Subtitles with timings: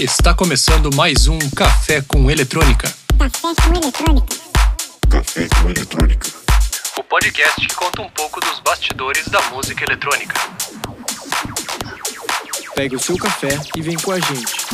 [0.00, 2.90] Está começando mais um Café com Eletrônica.
[3.18, 4.34] Café com eletrônica.
[5.10, 6.26] Café com eletrônica.
[6.96, 10.34] O podcast que conta um pouco dos bastidores da música eletrônica.
[12.74, 14.64] Pegue o seu café e vem com a gente.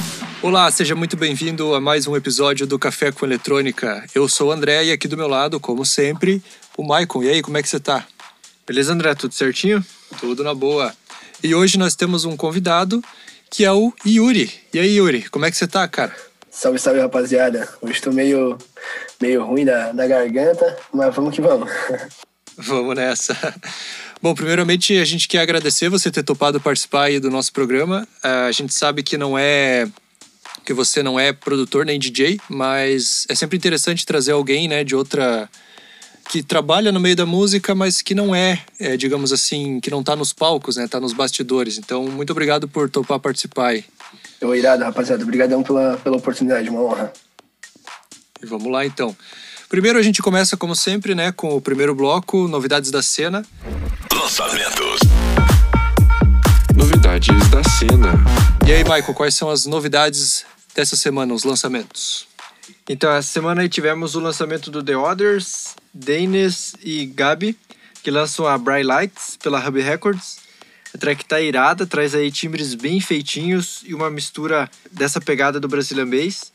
[0.40, 4.06] Olá, seja muito bem-vindo a mais um episódio do Café com Eletrônica.
[4.14, 6.40] Eu sou o André e aqui do meu lado, como sempre,
[6.76, 7.24] o Maicon.
[7.24, 8.06] E aí, como é que você tá?
[8.64, 9.12] Beleza, André?
[9.16, 9.84] Tudo certinho?
[10.20, 10.94] Tudo na boa.
[11.42, 13.02] E hoje nós temos um convidado
[13.50, 14.52] que é o Yuri.
[14.72, 16.14] E aí, Yuri, como é que você tá, cara?
[16.50, 17.68] Salve, salve, rapaziada.
[17.82, 18.56] Hoje tô meio,
[19.20, 21.70] meio ruim da, da garganta, mas vamos que vamos.
[22.58, 23.36] Vamos nessa.
[24.22, 28.08] Bom, primeiramente a gente quer agradecer você ter topado participar aí do nosso programa.
[28.22, 29.86] Ah, A gente sabe que não é
[30.64, 34.96] que você não é produtor nem DJ, mas é sempre interessante trazer alguém, né, de
[34.96, 35.48] outra
[36.28, 40.02] que trabalha no meio da música, mas que não é, é, digamos assim, que não
[40.02, 41.78] tá nos palcos, né, tá nos bastidores.
[41.78, 43.84] Então, muito obrigado por topar participar aí.
[44.40, 45.22] Eu irado, rapaziada.
[45.22, 47.12] Obrigadão pela, pela oportunidade, uma honra.
[48.42, 49.16] E vamos lá então.
[49.68, 53.44] Primeiro a gente começa como sempre, né, com o primeiro bloco, novidades da cena.
[54.12, 55.00] Lançamentos.
[56.74, 58.12] Novidades da cena.
[58.66, 62.26] E aí, Michael, quais são as novidades dessa semana, os lançamentos?
[62.88, 67.56] Então, essa semana tivemos o lançamento do The Others, Danes e Gabi,
[68.02, 70.38] que lançam a Bright Lights pela Hub Records.
[70.94, 75.68] A track tá irada, traz aí timbres bem feitinhos e uma mistura dessa pegada do
[75.68, 76.52] Brazilian Bass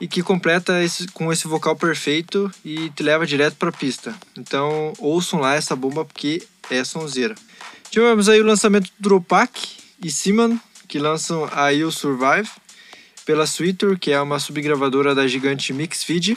[0.00, 4.14] e que completa esse, com esse vocal perfeito e te leva direto pra pista.
[4.38, 7.34] Então, ouçam lá essa bomba porque é sonzeira.
[7.90, 9.60] Tivemos aí o lançamento do Dropak
[10.02, 10.56] e Simon,
[10.88, 12.48] que lançam a You Survive
[13.24, 16.36] pela Sweeter, que é uma subgravadora da gigante Mix Feed.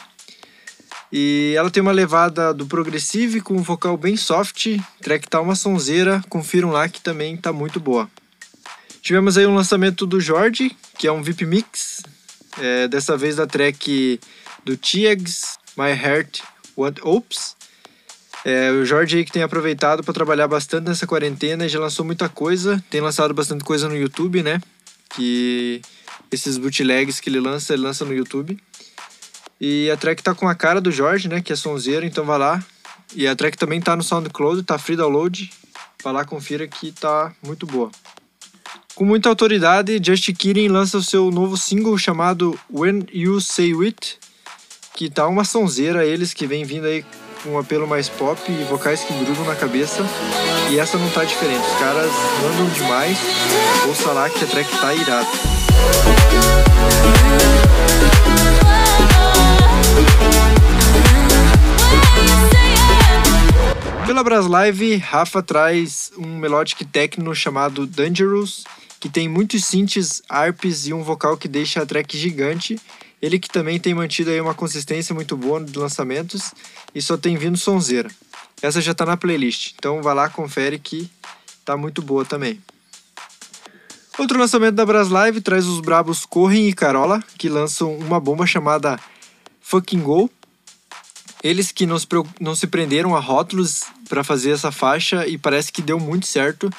[1.11, 5.55] E ela tem uma levada do progressive com um vocal bem soft, track tá uma
[5.55, 8.09] sonzeira, confiram lá que também tá muito boa.
[9.02, 12.02] Tivemos aí um lançamento do Jorge, que é um VIP Mix,
[12.58, 14.20] é, dessa vez da track
[14.64, 16.42] do Tiegs, My Heart
[16.75, 17.55] What Oops.
[18.43, 22.30] É, o Jorge aí que tem aproveitado para trabalhar bastante nessa quarentena, já lançou muita
[22.30, 24.61] coisa, tem lançado bastante coisa no YouTube, né?
[25.09, 25.82] Que
[26.35, 28.57] esses bootlegs que ele lança, ele lança no YouTube.
[29.59, 31.41] E a track tá com a cara do Jorge, né?
[31.41, 32.63] Que é sonzeiro, então vai lá.
[33.15, 35.49] E a track também tá no SoundCloud, tá free download.
[36.03, 37.89] Vai lá, confira que tá muito boa.
[38.93, 44.17] Com muita autoridade, Just Kidding lança o seu novo single chamado When You Say It,
[44.95, 47.03] que tá uma sonzeira, eles que vem vindo aí
[47.43, 50.02] com um apelo mais pop e vocais que grudam na cabeça.
[50.71, 53.17] E essa não tá diferente, os caras mandam demais.
[53.87, 56.24] Ouça lá que a track tá irada.
[64.05, 68.63] Pela Braslive, Rafa traz um melodic techno chamado Dangerous,
[68.97, 72.79] que tem muitos synths, arps e um vocal que deixa a track gigante.
[73.21, 76.53] Ele que também tem mantido aí uma consistência muito boa de lançamentos
[76.93, 78.09] e só tem vindo sonzeira.
[78.61, 81.09] Essa já tá na playlist, então vai lá, confere que
[81.65, 82.61] tá muito boa também.
[84.17, 88.98] Outro lançamento da Braslive traz os brabos Corrin e Carola, que lançam uma bomba chamada
[89.59, 90.30] Fucking Go.
[91.43, 92.08] Eles que não se,
[92.39, 96.70] não se prenderam a rótulos para fazer essa faixa e parece que deu muito certo.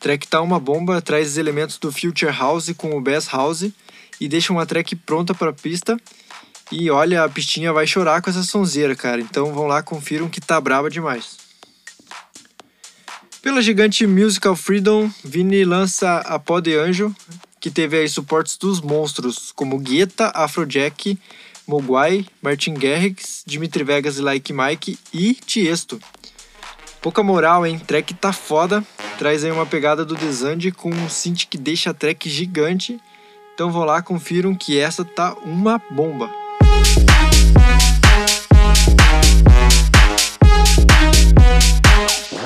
[0.00, 3.70] Track tá uma bomba, traz os elementos do Future House com o Bass House
[4.18, 5.98] e deixa uma track pronta para pista.
[6.72, 9.20] E olha, a pistinha vai chorar com essa sonzeira, cara.
[9.20, 11.45] Então vão lá, confiram que tá braba demais.
[13.46, 17.14] Pela gigante Musical Freedom, Vini lança a Pó de Anjo,
[17.60, 21.16] que teve aí suportes dos monstros como Guetta, Afrojack,
[21.64, 26.00] Mogwai, Martin Garrix, Dimitri Vegas e Like Mike e Tiesto.
[27.00, 27.78] Pouca moral, hein?
[27.78, 28.84] Track tá foda.
[29.16, 32.98] Traz aí uma pegada do Desande com um synth que deixa a track gigante.
[33.54, 36.28] Então vão lá, confiram que essa tá uma bomba.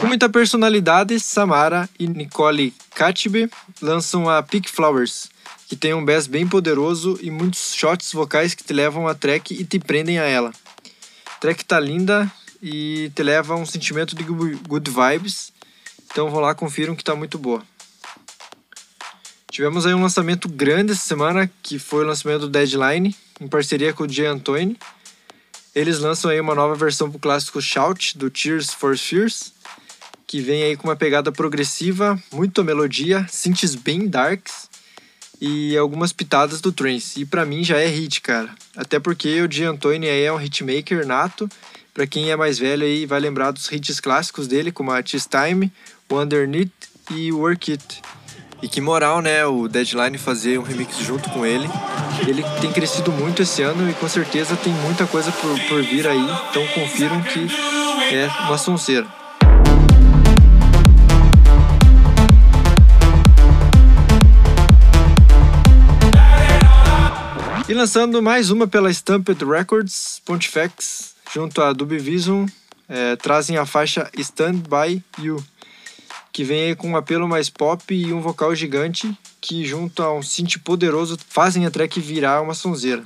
[0.00, 3.50] Com muita personalidade, Samara e Nicole Katibe
[3.83, 5.28] lançam a Pink Flowers,
[5.69, 9.55] que tem um bass bem poderoso e muitos shots vocais que te levam a track
[9.55, 10.52] e te prendem a ela.
[11.26, 12.31] A track tá linda
[12.62, 15.52] e te leva a um sentimento de good vibes,
[16.11, 17.62] então vão lá, confiram que tá muito boa.
[19.50, 23.93] Tivemos aí um lançamento grande essa semana, que foi o lançamento do Deadline, em parceria
[23.93, 24.79] com o Jay Antoni.
[25.75, 29.52] Eles lançam aí uma nova versão pro clássico Shout, do Tears for Fears,
[30.26, 34.69] que vem aí com uma pegada progressiva, muita melodia, synths bem darks
[35.40, 37.20] e algumas pitadas do trance.
[37.20, 38.50] E pra mim já é hit, cara.
[38.76, 41.49] Até porque o Jay Antoni aí é um hitmaker nato.
[41.94, 45.26] Pra quem é mais velho aí vai lembrar dos hits clássicos dele, como a Tis
[45.26, 45.73] Time,
[46.11, 46.70] Underneath
[47.11, 48.02] e Work It.
[48.62, 49.47] E que moral, né?
[49.47, 51.67] O Deadline fazer um remix junto com ele.
[52.29, 56.07] Ele tem crescido muito esse ano e com certeza tem muita coisa por, por vir
[56.07, 56.21] aí.
[56.51, 57.49] Então confiram que
[58.15, 59.07] é uma sonceira.
[67.67, 72.45] E lançando mais uma pela Stamped Records, Pontifex, junto a Dubvision,
[72.89, 75.43] é, trazem a faixa Stand By You,
[76.40, 80.22] que vem com um apelo mais pop e um vocal gigante, que junto a um
[80.22, 83.04] synth poderoso fazem a track virar uma sonzeira.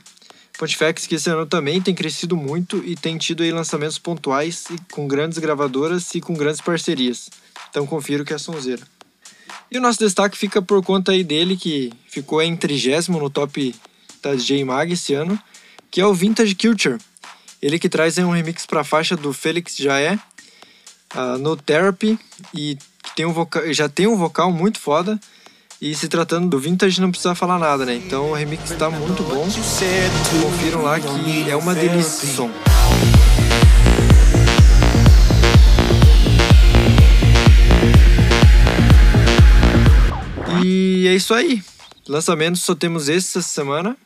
[0.56, 5.08] Pontifex que esse ano também tem crescido muito e tem tido aí lançamentos pontuais com
[5.08, 7.28] grandes gravadoras e com grandes parcerias.
[7.70, 8.82] Então confiro que é sonzeira.
[9.68, 13.74] E o nosso destaque fica por conta aí dele, que ficou em trigésimo no top
[14.22, 15.36] da DJ Mag esse ano,
[15.90, 16.98] que é o Vintage Culture.
[17.60, 20.20] Ele que traz aí um remix para a faixa do Felix Jaé,
[21.16, 22.16] uh, No Therapy,
[22.54, 22.78] e
[23.14, 25.18] tem um vocal, já tem um vocal muito foda.
[25.80, 27.94] E se tratando do Vintage, não precisa falar nada, né?
[27.94, 29.46] Então o remix está muito bom.
[30.42, 32.50] Confiram lá que é uma delícia esse som.
[40.62, 41.62] E é isso aí.
[42.08, 43.96] Lançamentos só temos esse essa semana.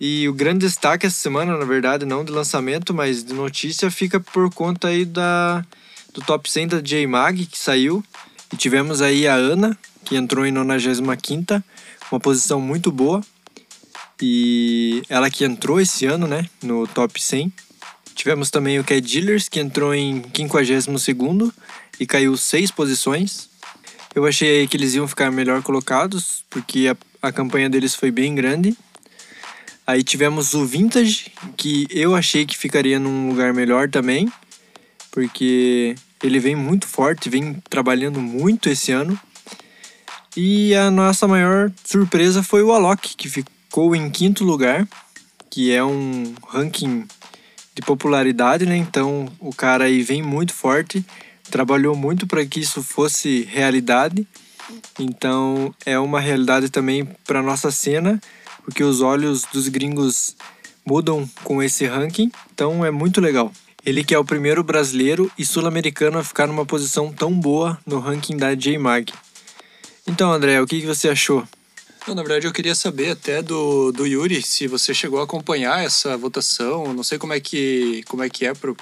[0.00, 4.20] E o grande destaque essa semana, na verdade, não de lançamento, mas de notícia, fica
[4.20, 5.64] por conta aí da,
[6.14, 8.02] do top 100 da J-Mag, que saiu.
[8.52, 11.62] E tivemos aí a Ana, que entrou em 95
[12.10, 13.20] uma posição muito boa.
[14.22, 17.52] E ela que entrou esse ano, né, no top 100.
[18.14, 21.52] Tivemos também o Cat Dealers, que entrou em 52
[21.98, 23.50] e caiu seis posições.
[24.14, 28.34] Eu achei que eles iam ficar melhor colocados, porque a, a campanha deles foi bem
[28.34, 28.76] grande.
[29.84, 34.32] Aí tivemos o Vintage, que eu achei que ficaria num lugar melhor também,
[35.14, 39.16] porque ele vem muito forte, vem trabalhando muito esse ano.
[40.36, 44.88] E a nossa maior surpresa foi o Alok, que ficou em quinto lugar,
[45.48, 47.06] que é um ranking
[47.76, 48.76] de popularidade, né?
[48.76, 51.06] Então o cara aí vem muito forte,
[51.48, 54.26] trabalhou muito para que isso fosse realidade.
[54.98, 58.20] Então é uma realidade também para nossa cena
[58.64, 60.34] porque os olhos dos gringos
[60.84, 63.52] mudam com esse ranking, então é muito legal.
[63.84, 67.98] Ele que é o primeiro brasileiro e sul-americano a ficar numa posição tão boa no
[67.98, 69.12] ranking da J-Mag.
[70.06, 71.46] Então, André, o que, que você achou?
[72.06, 75.84] Não, na verdade, eu queria saber até do, do Yuri se você chegou a acompanhar
[75.84, 76.94] essa votação.
[76.94, 78.76] Não sei como é que, como é, que é pro,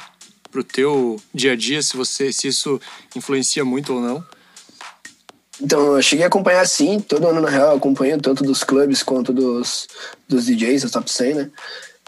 [0.51, 2.81] pro teu dia a dia, se, você, se isso
[3.17, 4.25] influencia muito ou não.
[5.61, 9.03] Então, eu cheguei a acompanhar sim, todo ano na real eu acompanho tanto dos clubes
[9.03, 9.87] quanto dos,
[10.29, 11.51] dos DJs, da top 100, né?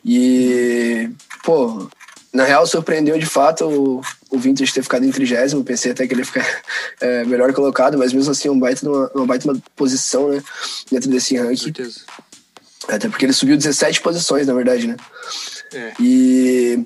[0.04, 1.08] E,
[1.44, 1.88] pô,
[2.34, 6.12] na real surpreendeu de fato o, o Vintage ter ficado em trigésimo, pensei até que
[6.12, 6.44] ele ia ficar
[7.00, 10.42] é, melhor colocado, mas mesmo assim um baita uma, uma baita uma posição, né,
[10.90, 11.70] dentro desse ranking.
[11.70, 12.00] Com certeza.
[12.88, 14.96] Até porque ele subiu 17 posições, na verdade, né?
[15.72, 15.92] É.
[15.98, 16.84] E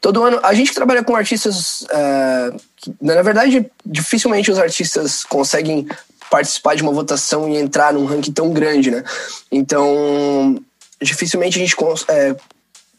[0.00, 1.82] todo ano, a gente trabalha com artistas.
[1.82, 2.56] Uh,
[3.02, 5.86] na verdade, dificilmente os artistas conseguem
[6.30, 9.04] participar de uma votação e entrar num ranking tão grande, né?
[9.50, 10.62] Então,
[11.02, 11.76] dificilmente a gente
[12.08, 12.34] é,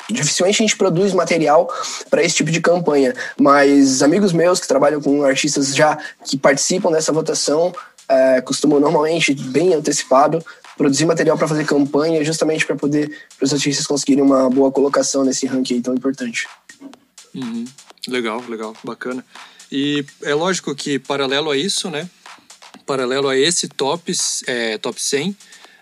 [0.09, 1.71] dificilmente a gente produz material
[2.09, 6.91] para esse tipo de campanha, mas amigos meus que trabalham com artistas já que participam
[6.91, 7.73] dessa votação
[8.09, 10.43] é, costumam normalmente bem antecipado
[10.77, 13.11] produzir material para fazer campanha, justamente para poder
[13.41, 16.47] os artistas conseguirem uma boa colocação nesse ranking tão importante.
[17.33, 17.65] Uhum.
[18.07, 19.25] Legal, legal, bacana.
[19.71, 22.09] E é lógico que paralelo a isso, né?
[22.85, 24.13] Paralelo a esse top,
[24.45, 25.35] é, top 100,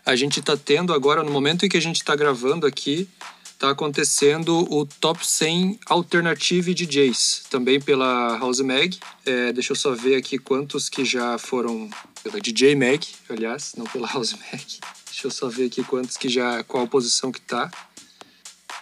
[0.05, 3.07] a gente está tendo agora, no momento em que a gente está gravando aqui,
[3.55, 8.97] está acontecendo o Top 100 Alternative DJs, também pela House Mag.
[9.25, 11.89] É, deixa eu só ver aqui quantos que já foram
[12.21, 14.65] pela DJ Mag, aliás, não pela House Mag.
[15.05, 17.71] Deixa eu só ver aqui quantos que já, qual posição que tá.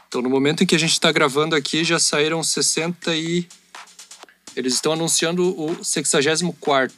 [0.08, 3.48] Então, no momento em que a gente está gravando aqui, já saíram 60 e...
[4.56, 6.96] Eles estão anunciando o 64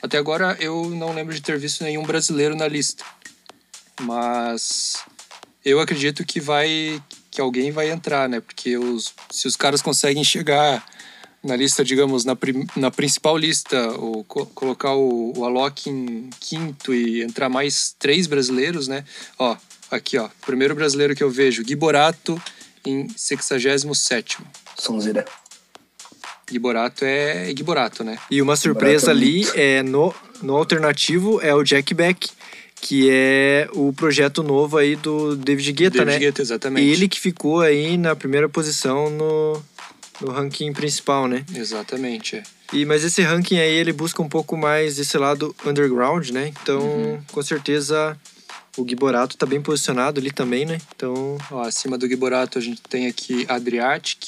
[0.00, 3.04] Até agora, eu não lembro de ter visto nenhum brasileiro na lista.
[4.00, 5.04] Mas
[5.64, 8.40] eu acredito que vai que alguém vai entrar, né?
[8.40, 10.84] Porque os, se os caras conseguem chegar
[11.42, 16.28] na lista, digamos, na, prim, na principal lista, ou co colocar o, o Alok em
[16.38, 19.04] quinto e entrar mais três brasileiros, né?
[19.38, 19.56] Ó,
[19.90, 20.28] aqui, ó.
[20.44, 22.40] Primeiro brasileiro que eu vejo, Gui Borato
[22.86, 24.38] em 67.
[24.78, 25.24] Sonzeira.
[26.50, 28.18] Gui Borato é Gui Borato, né?
[28.30, 32.30] E uma surpresa é ali é no, no alternativo é o Jack Beck
[32.82, 36.18] que é o projeto novo aí do David Guetta, David né?
[36.18, 36.88] Guetta, exatamente.
[36.90, 39.62] Ele que ficou aí na primeira posição no,
[40.20, 41.44] no ranking principal, né?
[41.54, 42.36] Exatamente.
[42.36, 42.42] é.
[42.72, 46.48] E, mas esse ranking aí, ele busca um pouco mais esse lado underground, né?
[46.48, 48.18] Então, com certeza,
[48.76, 50.78] o Gui Borato tá bem posicionado ali também, né?
[50.96, 54.26] Então, Ó, acima do Giborato a gente tem aqui Adriatic,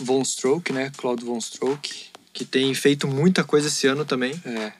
[0.00, 0.90] Von Stroke, né?
[0.96, 2.06] Claude Von Stroke.
[2.32, 4.32] que tem feito muita coisa esse ano também.
[4.46, 4.72] É.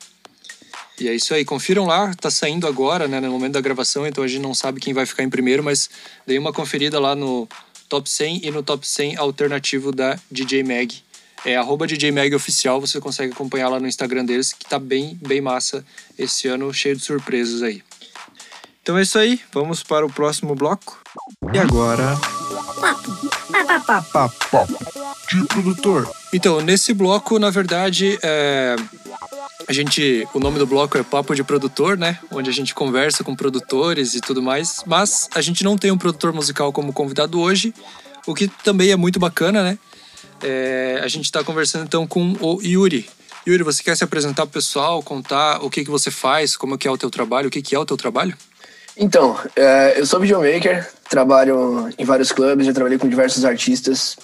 [1.01, 4.25] E é isso aí, confiram lá, tá saindo agora, né, no momento da gravação, então
[4.25, 5.89] a gente não sabe quem vai ficar em primeiro, mas
[6.27, 7.49] dei uma conferida lá no
[7.89, 11.03] top 100 e no top 100 alternativo da DJ Mag.
[11.45, 15.17] É arroba DJ Mag oficial, você consegue acompanhar lá no Instagram deles, que tá bem,
[15.25, 15.85] bem massa
[16.19, 17.83] esse ano, cheio de surpresas aí.
[18.83, 21.01] Então é isso aí, vamos para o próximo bloco.
[21.53, 22.19] E agora,
[25.31, 26.11] De produtor.
[26.33, 28.77] Então, nesse bloco, na verdade, é,
[29.69, 32.19] a gente, o nome do bloco é Papo de Produtor, né?
[32.31, 34.83] Onde a gente conversa com produtores e tudo mais.
[34.87, 37.75] Mas a gente não tem um produtor musical como convidado hoje,
[38.27, 39.79] o que também é muito bacana, né?
[40.43, 43.11] É, a gente está conversando então com o Yuri.
[43.47, 46.89] Yuri, você quer se apresentar pro pessoal, contar o que, que você faz, como que
[46.89, 48.35] é o teu trabalho, o que, que é o teu trabalho?
[48.97, 54.17] Então, é, eu sou videomaker, trabalho em vários clubes, já trabalhei com diversos artistas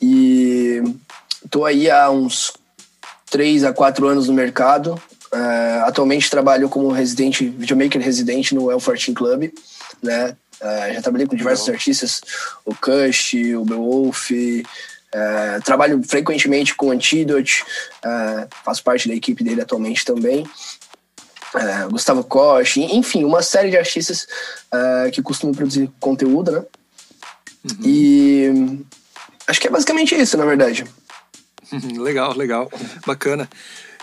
[0.00, 0.82] e
[1.50, 2.54] tô aí há uns
[3.30, 5.00] 3 a 4 anos no mercado.
[5.32, 9.52] É, atualmente trabalho como residente, videomaker residente no El Fortin Club,
[10.02, 10.34] né?
[10.60, 12.20] É, já trabalhei com diversos artistas,
[12.64, 14.30] o Kush, o Beowulf,
[15.12, 17.64] é, trabalho frequentemente com o Antidote,
[18.64, 20.44] faço parte da equipe dele atualmente também
[21.90, 24.26] Gustavo Koch, enfim, uma série de artistas
[25.12, 26.62] que costumam produzir conteúdo, né?
[27.82, 28.82] E
[29.46, 30.84] acho que é basicamente isso, na verdade.
[31.98, 32.70] legal, legal,
[33.06, 33.48] bacana.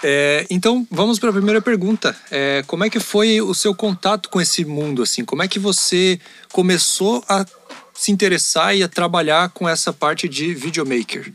[0.03, 2.15] É, então, vamos para a primeira pergunta.
[2.29, 5.01] É, como é que foi o seu contato com esse mundo?
[5.01, 6.19] Assim, como é que você
[6.51, 7.45] começou a
[7.93, 11.31] se interessar e a trabalhar com essa parte de videomaker?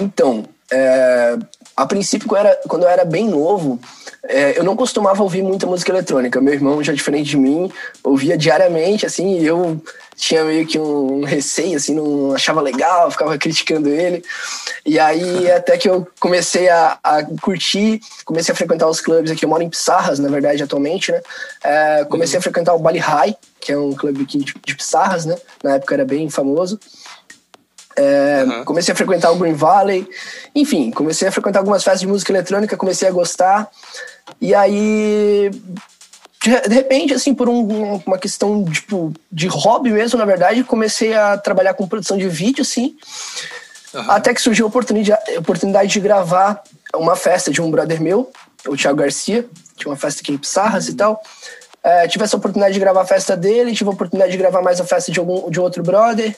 [0.00, 1.38] Então, é,
[1.76, 3.78] a princípio, quando eu era, quando eu era bem novo,
[4.24, 6.40] é, eu não costumava ouvir muita música eletrônica.
[6.40, 7.70] Meu irmão, já diferente de mim,
[8.02, 9.78] ouvia diariamente, assim, e eu
[10.16, 14.24] tinha meio que um receio, assim, não achava legal, ficava criticando ele.
[14.86, 19.44] E aí, até que eu comecei a, a curtir, comecei a frequentar os clubes aqui.
[19.44, 21.20] Eu moro em Pissarras, na verdade, atualmente, né?
[21.62, 25.26] É, comecei a frequentar o Bali High, que é um clube aqui de, de Pissarras,
[25.26, 25.36] né?
[25.62, 26.80] Na época era bem famoso.
[27.96, 28.64] É, Uhum.
[28.64, 30.06] Comecei a frequentar o Green Valley,
[30.54, 33.70] enfim, comecei a frequentar algumas festas de música eletrônica, comecei a gostar.
[34.40, 35.50] E aí,
[36.68, 41.38] de, repente, assim, por um- uma questão tipo, de hobby mesmo, na verdade, comecei a
[41.38, 42.96] trabalhar com produção de vídeo, assim.
[43.94, 44.12] Aham.
[44.12, 46.62] Até que surgiu a oportunidade, a oportunidade de gravar
[46.94, 48.30] uma festa de um brother meu,
[48.68, 51.20] o Thiago Garcia, tinha uma festa aqui em Pissarras e tal.
[51.82, 54.80] É, tive essa oportunidade de gravar a festa dele, tive a oportunidade de gravar mais
[54.80, 56.36] a festa de, algum, de outro brother.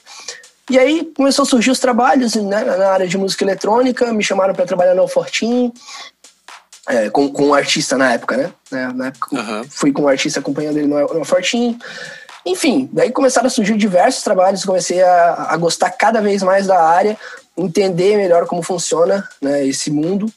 [0.70, 4.54] E aí começou a surgir os trabalhos né, na área de música eletrônica, me chamaram
[4.54, 5.72] para trabalhar no Fortin,
[6.86, 8.52] é, com, com um artista na época, né?
[8.70, 9.64] né, Na época Aham.
[9.68, 11.78] fui com um artista acompanhando ele no, no Fortin.
[12.44, 16.82] Enfim, daí começaram a surgir diversos trabalhos, comecei a, a gostar cada vez mais da
[16.82, 17.16] área,
[17.56, 20.32] entender melhor como funciona né, esse mundo.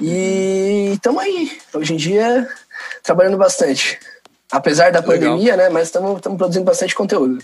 [0.00, 2.48] E estamos aí, hoje em dia,
[3.02, 3.98] trabalhando bastante.
[4.50, 5.14] Apesar da Legal.
[5.14, 5.68] pandemia, né?
[5.68, 7.38] Mas estamos produzindo bastante conteúdo.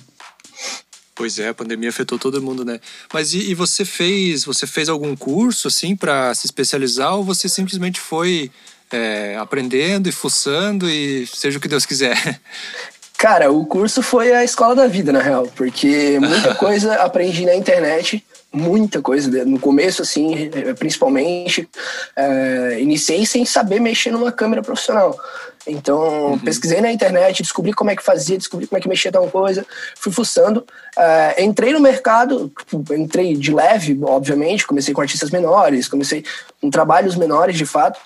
[1.15, 2.81] Pois é, a pandemia afetou todo mundo, né?
[3.13, 7.49] Mas e, e você fez, você fez algum curso assim para se especializar ou você
[7.49, 8.51] simplesmente foi
[8.91, 12.41] é, aprendendo e fuçando e seja o que Deus quiser?
[13.17, 17.55] Cara, o curso foi a escola da vida, na real, porque muita coisa aprendi na
[17.55, 18.25] internet,
[18.55, 19.45] muita coisa.
[19.45, 21.69] No começo, assim, principalmente,
[22.17, 25.19] eh, iniciei sem saber mexer numa câmera profissional.
[25.67, 29.29] Então, pesquisei na internet, descobri como é que fazia, descobri como é que mexia tal
[29.29, 30.65] coisa, fui fuçando.
[30.97, 36.25] Eh, entrei no mercado, tipo, entrei de leve, obviamente, comecei com artistas menores, comecei
[36.61, 37.99] com trabalhos menores, de fato.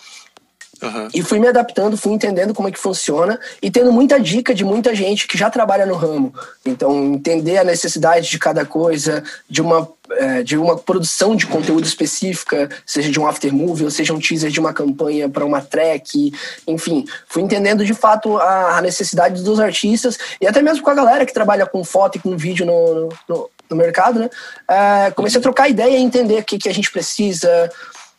[0.80, 1.08] Aham.
[1.12, 4.64] E fui me adaptando, fui entendendo como é que funciona e tendo muita dica de
[4.64, 6.32] muita gente que já trabalha no ramo.
[6.64, 11.84] Então, entender a necessidade de cada coisa, de uma, eh, de uma produção de conteúdo
[11.84, 16.32] específica, seja de um aftermovie ou seja um teaser de uma campanha para uma track,
[16.66, 17.04] enfim.
[17.26, 21.26] Fui entendendo de fato a, a necessidade dos artistas e até mesmo com a galera
[21.26, 24.30] que trabalha com foto e com vídeo no, no, no mercado, né?
[24.70, 27.70] Eh, comecei a trocar ideia e entender o que, que a gente precisa.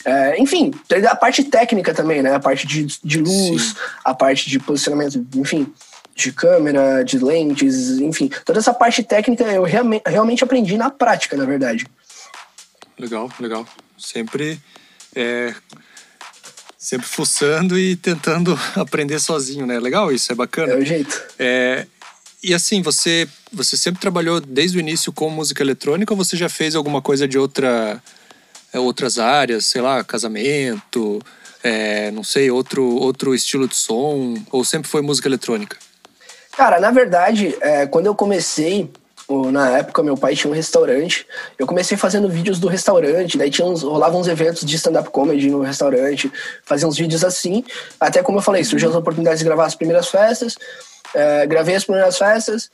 [0.05, 0.73] É, enfim,
[1.09, 2.33] a parte técnica também, né?
[2.33, 3.75] A parte de, de luz, Sim.
[4.03, 5.71] a parte de posicionamento, enfim,
[6.15, 8.29] de câmera, de lentes, enfim.
[8.45, 11.85] Toda essa parte técnica eu realmente, realmente aprendi na prática, na verdade.
[12.97, 13.67] Legal, legal.
[13.97, 14.59] Sempre
[15.15, 15.53] é,
[16.77, 19.79] sempre fuçando e tentando aprender sozinho, né?
[19.79, 20.75] Legal isso, é É bacana.
[20.75, 21.21] o jeito.
[21.37, 21.85] É,
[22.41, 26.47] e assim, você, você sempre trabalhou desde o início com música eletrônica ou você já
[26.47, 28.01] fez alguma coisa de outra, é,
[28.77, 31.21] outras áreas, sei lá, casamento,
[31.63, 35.77] é, não sei, outro, outro estilo de som, ou sempre foi música eletrônica?
[36.55, 38.91] Cara, na verdade, é, quando eu comecei,
[39.51, 41.25] na época meu pai tinha um restaurante,
[41.57, 45.49] eu comecei fazendo vídeos do restaurante, daí tinha uns, rolavam uns eventos de stand-up comedy
[45.49, 46.31] no restaurante,
[46.65, 47.63] fazia uns vídeos assim,
[47.99, 50.57] até como eu falei, surgiu as oportunidades de gravar as primeiras festas,
[51.13, 52.69] é, gravei as primeiras festas,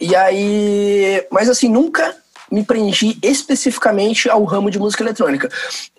[0.00, 2.16] e aí, mas assim, nunca
[2.50, 5.48] me prendi especificamente ao ramo de música eletrônica.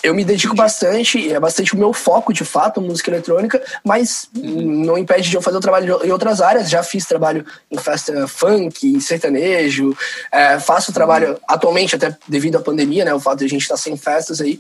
[0.02, 4.98] Eu me dedico bastante, é bastante o meu foco de fato, música eletrônica, mas não
[4.98, 6.70] impede de eu fazer o trabalho em outras áreas.
[6.70, 9.96] Já fiz trabalho em festa funk, em sertanejo,
[10.32, 13.14] é, faço trabalho atualmente, até devido à pandemia, né?
[13.14, 14.60] O fato de a gente estar sem festas aí.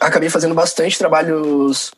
[0.00, 1.92] Acabei fazendo bastante trabalhos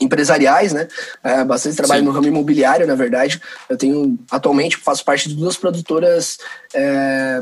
[0.00, 0.88] empresariais, né?
[1.22, 2.06] É, bastante trabalho Sim.
[2.06, 3.40] no ramo imobiliário, na verdade.
[3.68, 6.38] Eu tenho, atualmente, faço parte de duas produtoras
[6.74, 7.40] é,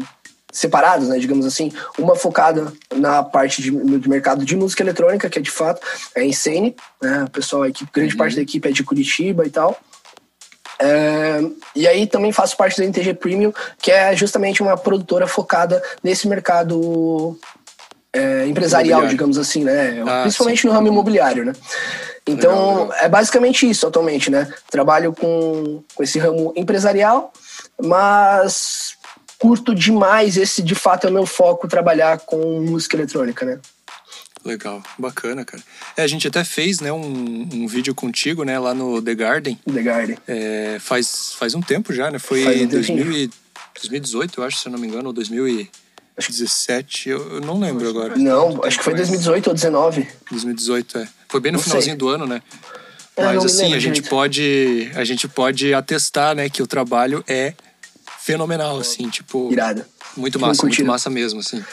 [0.52, 1.18] separadas, né?
[1.18, 1.72] Digamos assim.
[1.98, 5.80] Uma focada na parte de, de mercado de música eletrônica, que é de fato
[6.14, 7.24] é a Insane, né?
[7.24, 9.78] O pessoal, a equipe, grande parte da equipe é de Curitiba e tal.
[10.80, 11.40] É,
[11.74, 13.52] e aí também faço parte da NTG Premium,
[13.82, 17.36] que é justamente uma produtora focada nesse mercado
[18.12, 20.02] é, empresarial, digamos assim, né?
[20.06, 21.52] Ah, Principalmente no ramo imobiliário, né?
[22.26, 22.98] Então, Legal, legal.
[23.00, 24.52] é basicamente isso atualmente, né?
[24.70, 27.32] Trabalho com, com esse ramo empresarial,
[27.82, 28.97] mas
[29.38, 33.58] curto demais esse, de fato, é o meu foco, trabalhar com música eletrônica, né?
[34.44, 35.62] Legal, bacana, cara.
[35.96, 39.58] É, a gente até fez, né, um, um vídeo contigo, né, lá no The Garden.
[39.72, 40.16] The Garden.
[40.26, 42.18] É, faz, faz um tempo já, né?
[42.18, 43.30] Foi Faz um 2000 e-
[43.74, 48.16] 2018, eu acho, se eu não me engano, ou 2017, eu, eu não lembro agora.
[48.16, 50.08] Não, acho que foi 2018 ou 2019.
[50.30, 51.08] 2018, é.
[51.28, 51.70] Foi bem no Não sei.
[51.70, 52.42] finalzinho do ano, né?
[53.16, 54.08] É, Mas assim, a gente direito.
[54.10, 57.54] pode a gente pode atestar, né, que o trabalho é
[58.28, 59.86] fenomenal, assim, tipo, Irado.
[60.14, 61.64] muito massa, muito massa mesmo, assim.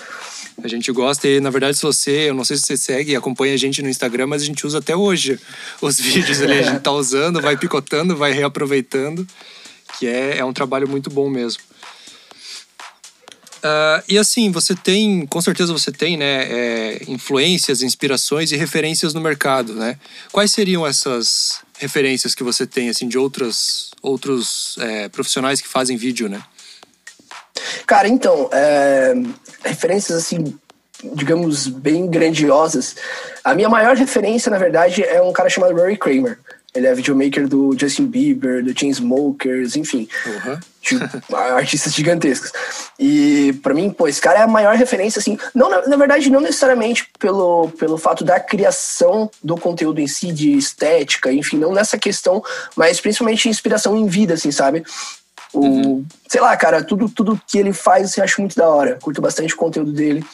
[0.63, 3.15] A gente gosta e, na verdade, se você, eu não sei se você segue e
[3.15, 5.37] acompanha a gente no Instagram, mas a gente usa até hoje
[5.81, 9.27] os vídeos ali, a gente tá usando, vai picotando, vai reaproveitando,
[9.99, 11.61] que é, é um trabalho muito bom mesmo.
[13.61, 19.13] Ah, e assim, você tem, com certeza você tem, né, é, influências, inspirações e referências
[19.13, 19.97] no mercado, né?
[20.31, 25.97] Quais seriam essas referências que você tem, assim, de outras, outros é, profissionais que fazem
[25.97, 26.43] vídeo, né?
[27.85, 29.13] Cara, então, é,
[29.63, 30.57] referências assim,
[31.13, 32.95] digamos, bem grandiosas.
[33.43, 36.37] A minha maior referência, na verdade, é um cara chamado Rory Kramer.
[36.73, 40.09] Ele é videomaker do Justin Bieber, do Chainsmokers, enfim.
[40.25, 40.59] Uhum.
[40.81, 42.51] tipo, artistas gigantescos.
[42.99, 46.29] E pra mim, pô, esse cara é a maior referência, assim, não, na, na verdade,
[46.29, 51.71] não necessariamente pelo, pelo fato da criação do conteúdo em si, de estética, enfim, não
[51.71, 52.43] nessa questão,
[52.75, 54.83] mas principalmente inspiração em vida, assim, sabe?
[55.55, 58.97] O, Sei lá, cara, tudo, tudo que ele faz eu acho muito da hora.
[59.01, 60.25] Curto bastante o conteúdo dele,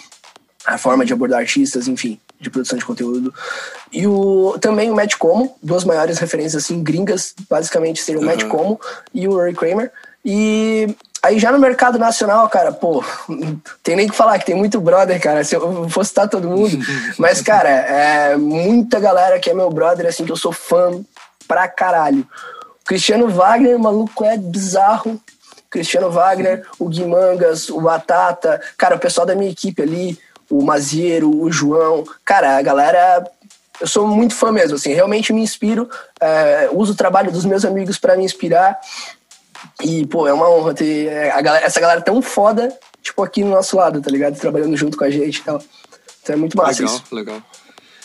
[0.66, 3.34] a forma de abordar artistas, enfim, de produção de conteúdo.
[3.92, 8.44] E o, também o Matt Como, duas maiores referências, assim, gringas, basicamente, seriam o Matt
[8.44, 8.50] Uhum.
[8.50, 8.82] Como
[9.14, 9.92] e o Rory Kramer.
[10.24, 13.04] E aí já no mercado nacional, cara, pô,
[13.84, 16.78] tem nem que falar que tem muito brother, cara, se eu fosse citar todo mundo.
[17.18, 21.02] Mas, cara, é muita galera que é meu brother, assim, que eu sou fã
[21.48, 22.26] pra caralho.
[22.92, 25.18] Cristiano Wagner, maluco, é bizarro.
[25.70, 30.62] Cristiano Wagner, o Gui Mangas, o Batata, cara, o pessoal da minha equipe ali, o
[30.62, 33.26] Maziero, o João, cara, a galera.
[33.80, 37.64] Eu sou muito fã mesmo, assim, realmente me inspiro, é, uso o trabalho dos meus
[37.64, 38.78] amigos pra me inspirar.
[39.82, 43.52] E, pô, é uma honra ter a galera- essa galera tão foda, tipo, aqui no
[43.52, 44.38] nosso lado, tá ligado?
[44.38, 45.64] Trabalhando junto com a gente e tal.
[46.22, 47.16] Então é muito massa legal, isso.
[47.16, 47.42] legal.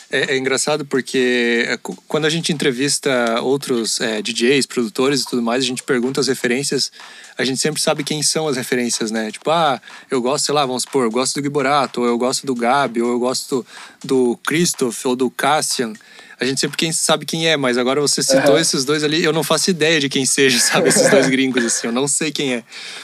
[0.09, 5.41] É, é engraçado porque é, quando a gente entrevista outros é, DJs, produtores e tudo
[5.41, 6.91] mais, a gente pergunta as referências,
[7.37, 9.31] a gente sempre sabe quem são as referências, né?
[9.31, 12.45] Tipo, ah, eu gosto, sei lá, vamos supor, eu gosto do Giborato, ou eu gosto
[12.45, 13.65] do Gabi, ou eu gosto
[14.03, 15.93] do Christoph, ou do Cassian.
[16.39, 18.61] A gente sempre quem sabe quem é, mas agora você citou Aham.
[18.61, 20.89] esses dois ali, eu não faço ideia de quem seja, sabe?
[20.89, 22.63] Esses dois gringos, assim, eu não sei quem é.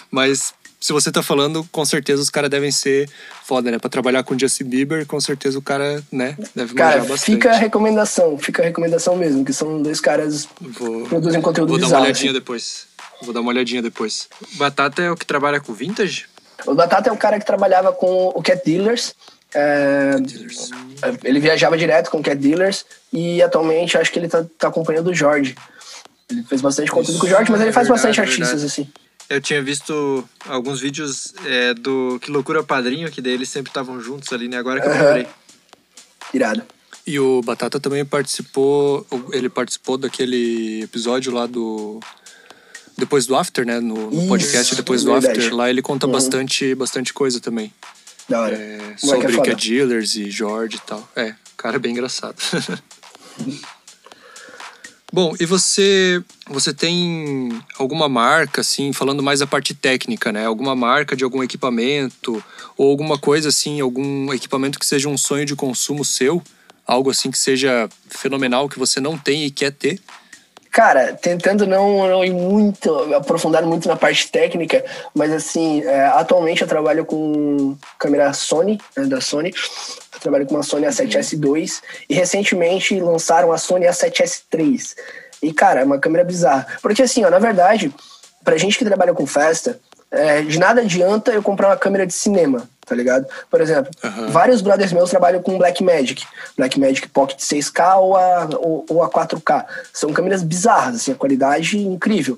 [0.10, 3.10] Mas se você tá falando, com certeza os caras devem ser
[3.46, 3.80] foda, né?
[3.80, 7.24] Pra trabalhar com Justin Bieber, com certeza o cara, né, deve Cara, bastante.
[7.24, 11.70] fica a recomendação, fica a recomendação mesmo, que são dois caras Vou, que produzem conteúdo
[11.70, 12.04] vou dar uma bizarro.
[12.04, 12.38] olhadinha assim.
[12.38, 12.86] depois.
[13.22, 14.28] Vou dar uma olhadinha depois.
[14.56, 16.26] Batata é o que trabalha com vintage?
[16.66, 19.16] O Batata é um cara que trabalhava com o Cat Dealers.
[19.56, 20.16] é,
[21.24, 25.12] ele viajava direto com o Cat Dealers e atualmente acho que ele tá, tá acompanhando
[25.12, 25.56] o Jorge.
[26.30, 28.64] Ele fez bastante conteúdo com o Jorge, mas ele é faz verdade, bastante é artistas,
[28.66, 28.90] assim.
[29.34, 34.00] Eu tinha visto alguns vídeos é, do Que Loucura Padrinho, que daí eles sempre estavam
[34.00, 34.58] juntos ali, né?
[34.58, 35.28] Agora que eu lembrei.
[36.34, 36.62] Irado.
[37.06, 42.00] E o Batata também participou, ele participou daquele episódio lá do
[42.98, 43.80] depois do After, né?
[43.80, 45.40] No, no Isso, podcast depois do verdade.
[45.40, 46.12] After, lá ele conta Uhum.
[46.14, 47.74] bastante, bastante coisa também.
[48.30, 48.56] Da hora.
[48.56, 51.10] É, Moleque sobre é Dealers e George e tal.
[51.16, 52.36] É, cara é bem engraçado.
[55.14, 60.44] Bom, e você você tem alguma marca, assim, falando mais a parte técnica, né?
[60.44, 62.44] Alguma marca de algum equipamento
[62.76, 66.42] ou alguma coisa assim, algum equipamento que seja um sonho de consumo seu?
[66.88, 70.02] Algo assim que seja fenomenal que você não tem e quer ter?
[70.74, 74.84] Cara, tentando não, não ir muito, aprofundar muito na parte técnica,
[75.14, 79.54] mas assim, é, atualmente eu trabalho com câmera Sony, né, da Sony.
[80.12, 84.96] Eu trabalho com uma Sony A7S2 e recentemente lançaram a Sony A7S3.
[85.44, 86.66] E, cara, é uma câmera bizarra.
[86.82, 87.94] Porque assim, ó, na verdade,
[88.44, 89.80] pra gente que trabalha com festa,
[90.14, 93.26] é, de nada adianta eu comprar uma câmera de cinema, tá ligado?
[93.50, 94.28] Por exemplo, Aham.
[94.28, 96.24] vários brothers meus trabalham com Blackmagic.
[96.56, 99.66] Blackmagic Pocket 6K ou a, ou, ou a 4K.
[99.92, 102.38] São câmeras bizarras, assim, a qualidade incrível.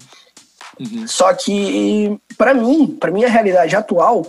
[1.07, 4.25] Só que, pra mim, pra minha realidade atual,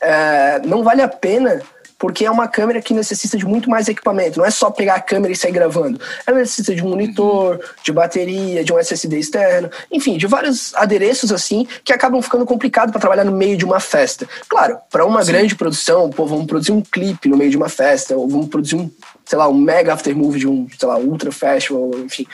[0.00, 1.62] é, não vale a pena
[2.04, 4.38] porque é uma câmera que necessita de muito mais equipamento.
[4.38, 5.98] Não é só pegar a câmera e sair gravando.
[6.26, 11.32] Ela necessita de um monitor, de bateria, de um SSD externo, enfim, de vários adereços
[11.32, 14.28] assim que acabam ficando complicado para trabalhar no meio de uma festa.
[14.50, 18.14] Claro, para uma grande produção, pô, vamos produzir um clipe no meio de uma festa,
[18.14, 18.90] ou vamos produzir um,
[19.24, 22.26] sei lá, um mega aftermovie de um, sei lá, ultra festival, enfim.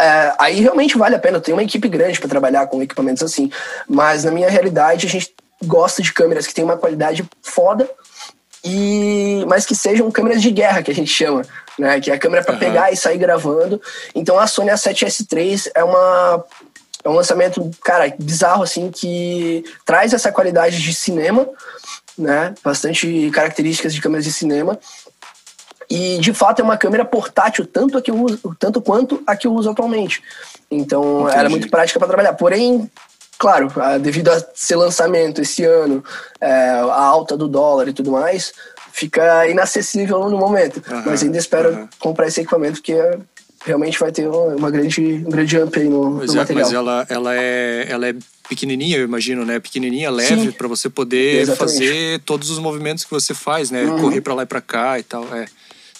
[0.00, 1.42] É, aí realmente vale a pena.
[1.42, 3.52] Tem uma equipe grande para trabalhar com equipamentos assim.
[3.86, 5.30] Mas na minha realidade, a gente
[5.62, 7.88] gosta de câmeras que têm uma qualidade foda,
[8.64, 11.42] e mas que sejam câmeras de guerra, que a gente chama.
[11.78, 12.00] Né?
[12.00, 12.60] Que é a câmera para Aham.
[12.60, 13.80] pegar e sair gravando.
[14.14, 16.44] Então a Sony A7S3 é uma.
[17.02, 21.46] É um lançamento, cara, bizarro, assim, que traz essa qualidade de cinema,
[22.16, 22.54] né?
[22.64, 24.78] Bastante características de câmeras de cinema.
[25.90, 29.36] E de fato é uma câmera portátil, tanto, a que eu uso, tanto quanto a
[29.36, 30.22] que eu uso atualmente.
[30.70, 31.50] Então ela é Entendi.
[31.50, 32.32] muito prática para trabalhar.
[32.32, 32.90] Porém,
[33.38, 36.02] claro, devido a ser lançamento esse ano,
[36.40, 38.52] é, a alta do dólar e tudo mais,
[38.92, 40.82] fica inacessível no momento.
[41.04, 43.18] Mas ainda espero comprar esse equipamento, porque é,
[43.64, 46.64] realmente vai ter uma, grande, um grande jump aí no, Mas, no é, material.
[46.64, 48.14] mas ela, ela, é, ela é
[48.48, 49.58] pequenininha, eu imagino, né?
[49.58, 51.72] Pequenininha, leve, para você poder Exatamente.
[51.72, 53.84] fazer todos os movimentos que você faz, né?
[53.84, 54.00] Uhum.
[54.00, 55.24] Correr para lá e para cá e tal.
[55.34, 55.46] É.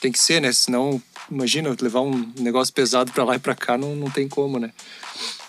[0.00, 0.52] Tem que ser, né?
[0.52, 4.58] Senão, imagina, levar um negócio pesado para lá e para cá não, não tem como,
[4.58, 4.70] né?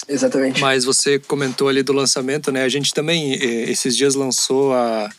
[0.08, 0.62] Exatamente.
[0.62, 2.63] Mas você comentou ali do lançamento, né?
[2.63, 5.10] A gente também, eh, esses dias, lançou a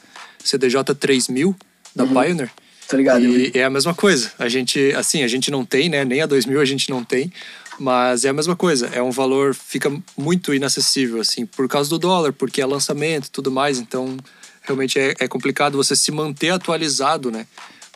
[0.44, 1.56] CDJ 3000
[1.94, 2.10] da Uhum.
[2.22, 2.50] Pioneer.
[2.88, 3.24] Tô ligado.
[3.24, 4.30] E é a mesma coisa.
[4.38, 6.04] A gente, assim, a gente não tem, né?
[6.04, 7.32] Nem a 2000 a gente não tem.
[7.78, 8.86] Mas é a mesma coisa.
[8.92, 13.30] É um valor, fica muito inacessível, assim, por causa do dólar, porque é lançamento e
[13.30, 13.78] tudo mais.
[13.78, 14.16] Então,
[14.62, 17.46] realmente é, é complicado você se manter atualizado, né?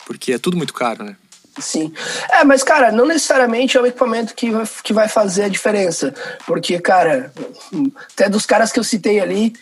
[0.05, 1.15] Porque é tudo muito caro, né?
[1.59, 1.93] Sim.
[2.29, 6.13] É, mas, cara, não necessariamente é o equipamento que vai, que vai fazer a diferença.
[6.45, 7.31] Porque, cara,
[8.13, 9.53] até dos caras que eu citei ali,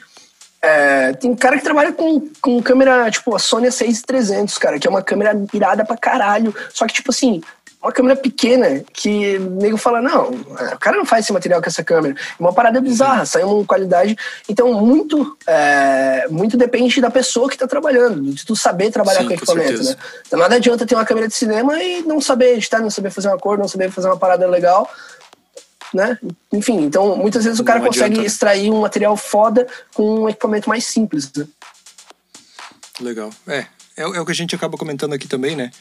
[0.62, 4.90] é, tem cara que trabalha com, com câmera, tipo, a Sony A6300, cara, que é
[4.90, 6.54] uma câmera irada pra caralho.
[6.74, 7.42] Só que, tipo assim,
[7.82, 11.62] uma câmera pequena que o nego fala, não, é, o cara não faz esse material
[11.62, 12.14] com essa câmera.
[12.14, 14.18] É uma parada bizarra, sai uma qualidade.
[14.50, 19.30] Então, muito, é, muito depende da pessoa que tá trabalhando, de tu saber trabalhar Sim,
[19.30, 19.92] com com equipamento, certeza.
[19.92, 19.98] né?
[20.28, 23.30] Então nada adianta ter uma câmera de cinema e não saber editar, não saber fazer
[23.30, 24.90] uma cor, não saber fazer uma parada legal,
[25.94, 26.20] né?
[26.52, 30.30] Enfim, então muitas vezes o cara Não consegue adianta, extrair um material foda com um
[30.30, 31.48] equipamento mais simples, né?
[33.00, 33.30] Legal.
[33.48, 33.66] É,
[33.96, 35.72] é, é o que a gente acaba comentando aqui também, né?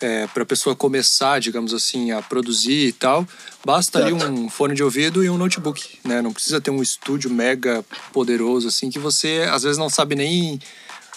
[0.00, 3.26] É, para a pessoa começar, digamos assim, a produzir e tal,
[3.64, 6.22] basta ali um fone de ouvido e um notebook, né?
[6.22, 10.60] Não precisa ter um estúdio mega poderoso assim que você às vezes não sabe nem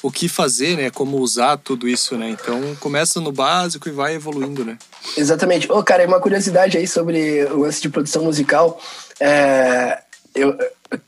[0.02, 0.90] o que fazer, né?
[0.90, 2.30] Como usar tudo isso, né?
[2.30, 4.78] Então começa no básico e vai evoluindo, né?
[5.16, 5.72] Exatamente.
[5.72, 8.82] Ô, cara, uma curiosidade aí sobre o lance de produção musical.
[9.20, 10.02] É,
[10.34, 10.58] eu,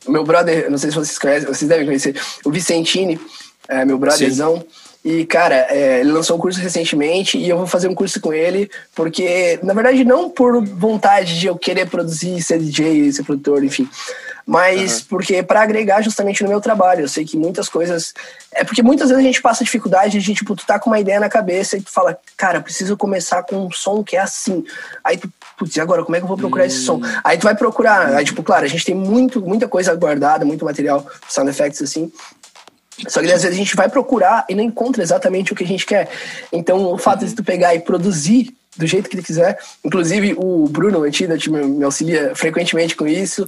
[0.08, 3.20] meu brother, não sei se vocês conhecem, vocês devem conhecer, o Vicentini,
[3.68, 4.64] é, meu brotherzão.
[5.04, 8.34] E, cara, é, ele lançou um curso recentemente e eu vou fazer um curso com
[8.34, 13.64] ele, porque, na verdade, não por vontade de eu querer produzir, ser DJ, ser produtor,
[13.66, 13.90] enfim,
[14.46, 17.02] mas porque para agregar justamente no meu trabalho.
[17.02, 18.14] Eu sei que muitas coisas.
[18.52, 21.20] É porque muitas vezes a gente passa dificuldade de, tipo, tu tá com uma ideia
[21.20, 24.64] na cabeça e tu fala, cara, preciso começar com um som que é assim.
[25.04, 27.02] Aí tu, putz, e agora como é que eu vou procurar esse som?
[27.24, 28.16] Aí tu vai procurar.
[28.16, 32.12] Aí, tipo, claro, a gente tem muito, muita coisa guardada, muito material, sound effects assim.
[33.08, 35.68] Só que às vezes a gente vai procurar e não encontra exatamente o que a
[35.68, 36.10] gente quer.
[36.52, 40.68] Então, o fato de tu pegar e produzir do jeito que tu quiser, inclusive o
[40.68, 43.48] Bruno Antidote me, me auxilia frequentemente com isso.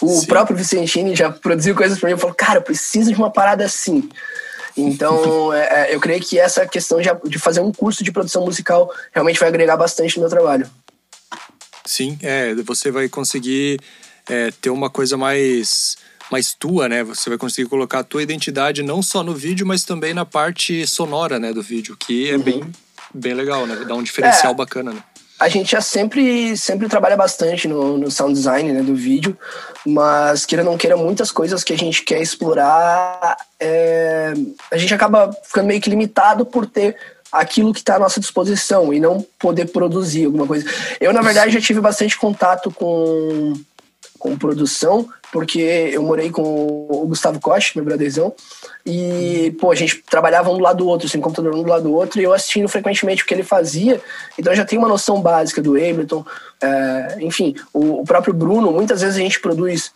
[0.00, 0.26] O Sim.
[0.26, 3.64] próprio Vicentini já produziu coisas pra mim e falou: Cara, eu preciso de uma parada
[3.64, 4.08] assim.
[4.76, 8.44] Então, é, é, eu creio que essa questão de, de fazer um curso de produção
[8.44, 10.68] musical realmente vai agregar bastante no meu trabalho.
[11.84, 13.80] Sim, é, você vai conseguir
[14.28, 15.96] é, ter uma coisa mais
[16.30, 17.02] mais tua, né?
[17.04, 20.86] Você vai conseguir colocar a tua identidade não só no vídeo, mas também na parte
[20.86, 22.42] sonora, né, do vídeo, que é Uhum.
[22.42, 22.62] bem,
[23.14, 23.84] bem legal, né?
[23.86, 24.56] Dá um diferencial É.
[24.56, 25.02] bacana, né?
[25.40, 29.38] A gente já sempre, sempre trabalha bastante no, no sound design né, do vídeo,
[29.86, 34.34] mas queira ou não queira, muitas coisas que a gente quer explorar, é,
[34.68, 36.96] a gente acaba ficando meio que limitado por ter
[37.30, 40.66] aquilo que está à nossa disposição e não poder produzir alguma coisa.
[41.00, 43.54] Eu, na verdade, já tive bastante contato com,
[44.18, 48.34] com produção, porque eu morei com o Gustavo Costa, meu brotherzão,
[48.84, 51.84] e, pô, a gente trabalhava um do lado do outro, assim, computador um do lado
[51.84, 54.00] do outro, e eu assistindo frequentemente o que ele fazia,
[54.38, 56.24] então eu já tenho uma noção básica do Ableton,
[56.60, 59.92] é, enfim, o, o próprio Bruno, muitas vezes a gente produz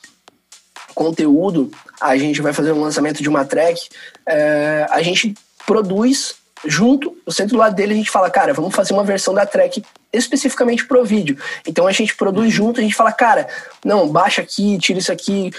[0.94, 3.88] conteúdo, a gente vai fazer um lançamento de uma track,
[4.26, 5.34] é, a gente
[5.66, 9.34] produz junto, eu sento do lado dele a gente fala, cara, vamos fazer uma versão
[9.34, 11.36] da track especificamente pro vídeo.
[11.66, 13.48] Então a gente produz junto, a gente fala, cara,
[13.84, 15.50] não, baixa aqui, tira isso aqui.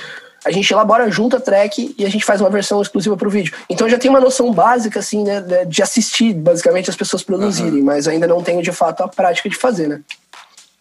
[0.45, 3.53] A gente elabora junto a track e a gente faz uma versão exclusiva pro vídeo.
[3.69, 7.81] Então já tenho uma noção básica, assim, né, de- de assistir, basicamente, as pessoas produzirem,
[7.81, 10.01] mas ainda não tenho, de fato, a prática de fazer, né?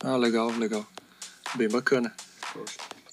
[0.02, 0.84] Ah, legal, legal.
[1.54, 2.12] Bem bacana.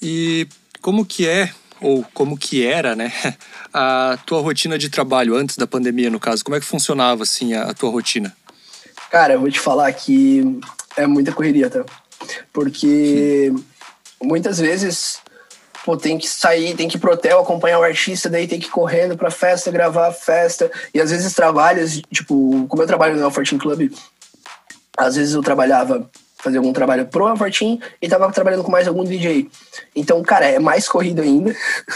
[0.01, 0.47] E
[0.81, 3.11] como que é, ou como que era, né,
[3.73, 6.43] a tua rotina de trabalho antes da pandemia, no caso?
[6.43, 8.35] Como é que funcionava, assim, a tua rotina?
[9.09, 10.59] Cara, eu vou te falar que
[10.95, 11.83] é muita correria, tá?
[12.53, 13.51] Porque
[14.21, 15.19] muitas vezes
[15.83, 18.67] pô, tem que sair, tem que ir pro hotel, acompanhar o artista, daí tem que
[18.67, 20.71] ir correndo pra festa, gravar a festa.
[20.93, 23.91] E às vezes trabalhos, tipo, como eu trabalho no Alfortin Club,
[24.97, 29.03] às vezes eu trabalhava, fazia algum trabalho pro Alfortin e tava trabalhando com mais algum
[29.03, 29.49] DJ.
[29.95, 31.55] Então, cara, é mais corrido ainda.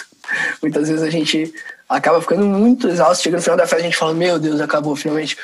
[0.61, 1.53] Muitas vezes a gente
[1.87, 4.95] acaba ficando muito exausto, chega no final da festa a gente fala, meu Deus, acabou
[4.95, 5.37] finalmente.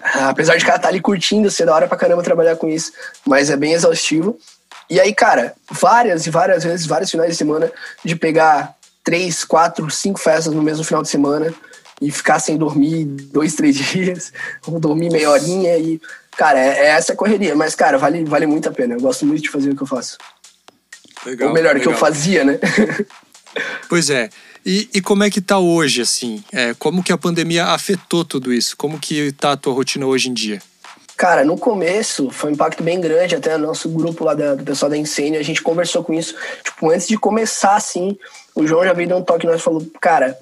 [0.00, 2.92] Apesar de cara estar ali curtindo, ser da hora pra caramba trabalhar com isso,
[3.24, 4.38] mas é bem exaustivo.
[4.88, 7.72] E aí, cara, várias e várias vezes, vários finais de semana,
[8.04, 11.52] de pegar três, quatro, cinco festas no mesmo final de semana
[12.00, 14.32] e ficar sem dormir dois, três dias,
[14.66, 16.00] ou dormir meia horinha e.
[16.36, 18.94] Cara, é, é essa correria, mas, cara, vale, vale muito a pena.
[18.94, 20.18] Eu gosto muito de fazer o que eu faço.
[21.24, 22.00] Legal, Ou melhor, o que eu legal.
[22.00, 22.58] fazia, né?
[23.88, 24.28] Pois é.
[24.68, 26.42] E, e como é que tá hoje, assim?
[26.52, 28.76] É, como que a pandemia afetou tudo isso?
[28.76, 30.60] Como que tá a tua rotina hoje em dia?
[31.16, 34.90] Cara, no começo foi um impacto bem grande, até nosso grupo lá da- do pessoal
[34.90, 38.18] da Insane, a gente conversou com isso, tipo, antes de começar, assim,
[38.56, 40.36] o João já veio dar um toque e nós falou, cara,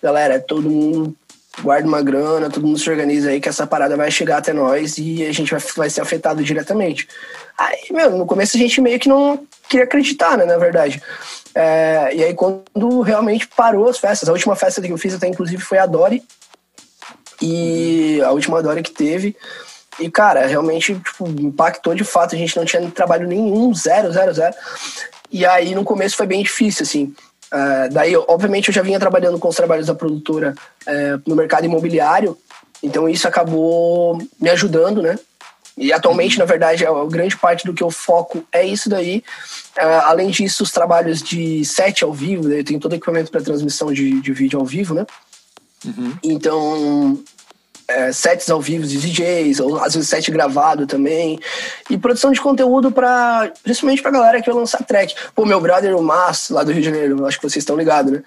[0.00, 1.14] galera, todo mundo
[1.60, 4.98] guarda uma grana, todo mundo se organiza aí que essa parada vai chegar até nós
[4.98, 7.06] e a gente vai, vai ser afetado diretamente.
[7.58, 11.02] Aí, meu, no começo a gente meio que não queria acreditar, né, na verdade.
[11.54, 15.28] É, e aí quando realmente parou as festas, a última festa que eu fiz até
[15.28, 16.22] inclusive foi a Dory,
[17.40, 19.36] e a última Dory que teve.
[20.00, 22.34] E, cara, realmente, tipo, impactou de fato.
[22.34, 24.54] A gente não tinha trabalho nenhum, zero, zero, zero.
[25.30, 27.14] E aí, no começo, foi bem difícil, assim.
[27.50, 30.54] Ah, daí, obviamente, eu já vinha trabalhando com os trabalhos da produtora
[30.86, 32.36] eh, no mercado imobiliário.
[32.82, 35.16] Então, isso acabou me ajudando, né?
[35.76, 39.22] E atualmente, na verdade, a a grande parte do que eu foco é isso daí.
[39.76, 42.60] Ah, além disso, os trabalhos de set ao vivo, né?
[42.60, 45.04] eu tenho todo o equipamento para transmissão de, de vídeo ao vivo, né?
[46.22, 47.22] Então,
[47.86, 51.38] é, sets ao vivo de DJs, ou às vezes set gravado também.
[51.90, 55.14] E produção de conteúdo para principalmente pra galera que vai lançar track.
[55.34, 58.12] Pô, meu brother, o Mas, lá do Rio de Janeiro, acho que vocês estão ligados,
[58.12, 58.22] né?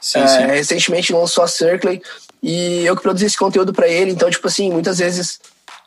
[0.00, 0.46] Sim, É, sim.
[0.46, 2.02] Recentemente lançou a Circle
[2.42, 5.40] e eu que produzi esse conteúdo pra ele, então, tipo assim, muitas vezes.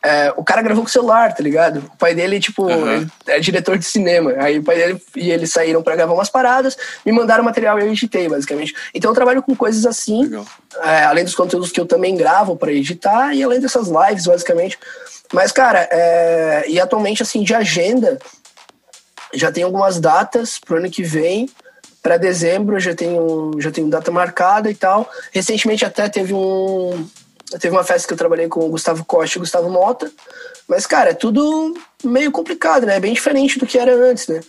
[0.04, 1.78] É, o cara gravou com o celular, tá ligado?
[1.94, 4.32] O pai dele, tipo, ele é diretor de cinema.
[4.38, 7.82] Aí o pai dele e ele saíram pra gravar umas paradas, me mandaram material e
[7.82, 8.74] eu editei, basicamente.
[8.92, 10.30] Então eu trabalho com coisas assim,
[10.82, 14.78] é, além dos conteúdos que eu também gravo para editar e além dessas lives, basicamente.
[15.32, 18.18] Mas, cara, é, e atualmente, assim, de agenda,
[19.32, 21.48] já tem algumas datas pro ano que vem.
[22.02, 25.08] Para dezembro eu já tenho, já tenho data marcada e tal.
[25.30, 27.08] Recentemente até teve um.
[27.58, 30.10] Teve uma festa que eu trabalhei com o Gustavo Costa e o Gustavo Mota.
[30.68, 32.96] Mas, cara, é tudo meio complicado, né?
[32.96, 34.40] É bem diferente do que era antes, né?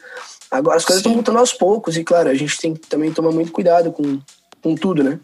[0.49, 3.31] Agora as coisas estão voltando aos poucos, e claro, a gente tem que também tomar
[3.31, 4.19] muito cuidado com,
[4.61, 5.19] com tudo, né?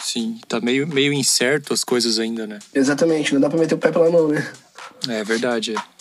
[0.00, 2.58] Sim, tá meio, meio incerto as coisas ainda, né?
[2.74, 4.50] Exatamente, não dá pra meter o pé pela mão, né?
[5.08, 5.76] É verdade.
[5.76, 6.00] é.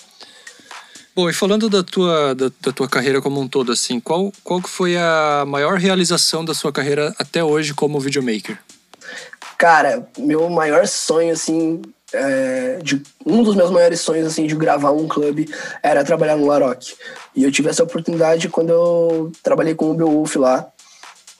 [1.15, 4.61] Bom, e falando da tua, da, da tua carreira como um todo, assim, qual, qual
[4.61, 8.57] que foi a maior realização da sua carreira até hoje como videomaker?
[9.59, 11.81] Cara, meu maior sonho, assim,
[12.13, 16.47] é, de, um dos meus maiores sonhos, assim, de gravar um clube era trabalhar no
[16.47, 16.95] Laroque.
[17.35, 20.65] E eu tive essa oportunidade quando eu trabalhei com o Beowulf lá.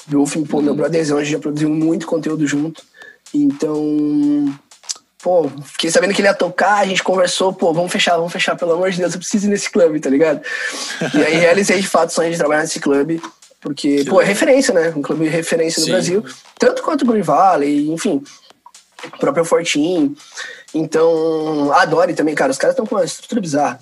[0.06, 2.84] Beowulf, pô, meu brotherzão, a gente já produziu muito conteúdo junto.
[3.34, 4.54] Então,
[5.24, 8.58] pô, fiquei sabendo que ele ia tocar, a gente conversou, pô, vamos fechar, vamos fechar,
[8.58, 10.42] pelo amor de Deus, eu preciso ir nesse clube, tá ligado?
[11.14, 13.22] e aí realizei de fato o sonho de trabalhar nesse clube,
[13.60, 14.94] porque, que pô, é referência, né?
[14.96, 15.88] Um clube de referência Sim.
[15.88, 16.26] no Brasil,
[16.58, 18.24] tanto quanto o Green Valley, enfim,
[19.14, 20.16] o próprio Fortin.
[20.74, 23.80] Então, adore também, cara, os caras estão com uma estrutura bizarra.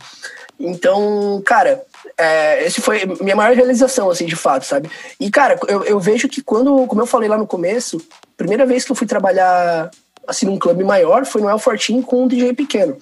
[0.59, 1.83] Então, cara,
[2.17, 4.89] é, esse foi minha maior realização, assim, de fato, sabe?
[5.19, 8.01] E, cara, eu, eu vejo que quando, como eu falei lá no começo,
[8.35, 9.91] primeira vez que eu fui trabalhar
[10.27, 12.97] assim, num clube maior, foi no El Fortin com um DJ pequeno.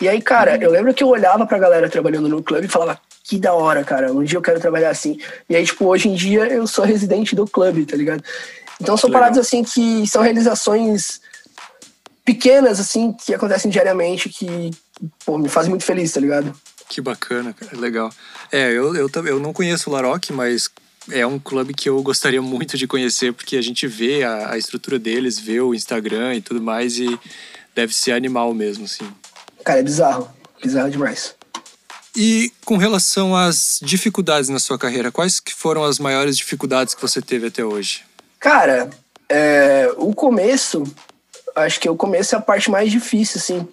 [0.00, 0.62] E aí, cara, uhum.
[0.62, 3.84] eu lembro que eu olhava pra galera trabalhando no clube e falava, que da hora,
[3.84, 5.20] cara, um dia eu quero trabalhar assim.
[5.50, 8.24] E aí, tipo, hoje em dia eu sou residente do clube, tá ligado?
[8.80, 11.20] Então são paradas assim que são realizações
[12.24, 14.70] pequenas, assim, que acontecem diariamente, que,
[15.26, 16.54] pô, me fazem muito feliz, tá ligado?
[16.88, 18.10] Que bacana, cara, legal.
[18.50, 20.70] É, eu, eu, eu não conheço o Laroque, mas
[21.10, 24.58] é um clube que eu gostaria muito de conhecer, porque a gente vê a, a,
[24.58, 27.18] estrutura deles, vê o Instagram e tudo mais, e
[27.74, 29.06] deve ser animal mesmo, assim.
[29.64, 30.30] Cara, é bizarro.
[30.62, 31.37] Bizarro demais.
[32.16, 37.02] E com relação às dificuldades na sua carreira, quais que foram as maiores dificuldades que
[37.02, 38.04] você teve até hoje?
[38.40, 38.90] Cara,
[39.28, 40.84] é, o começo,
[41.54, 43.68] acho que o começo é a parte mais difícil, assim,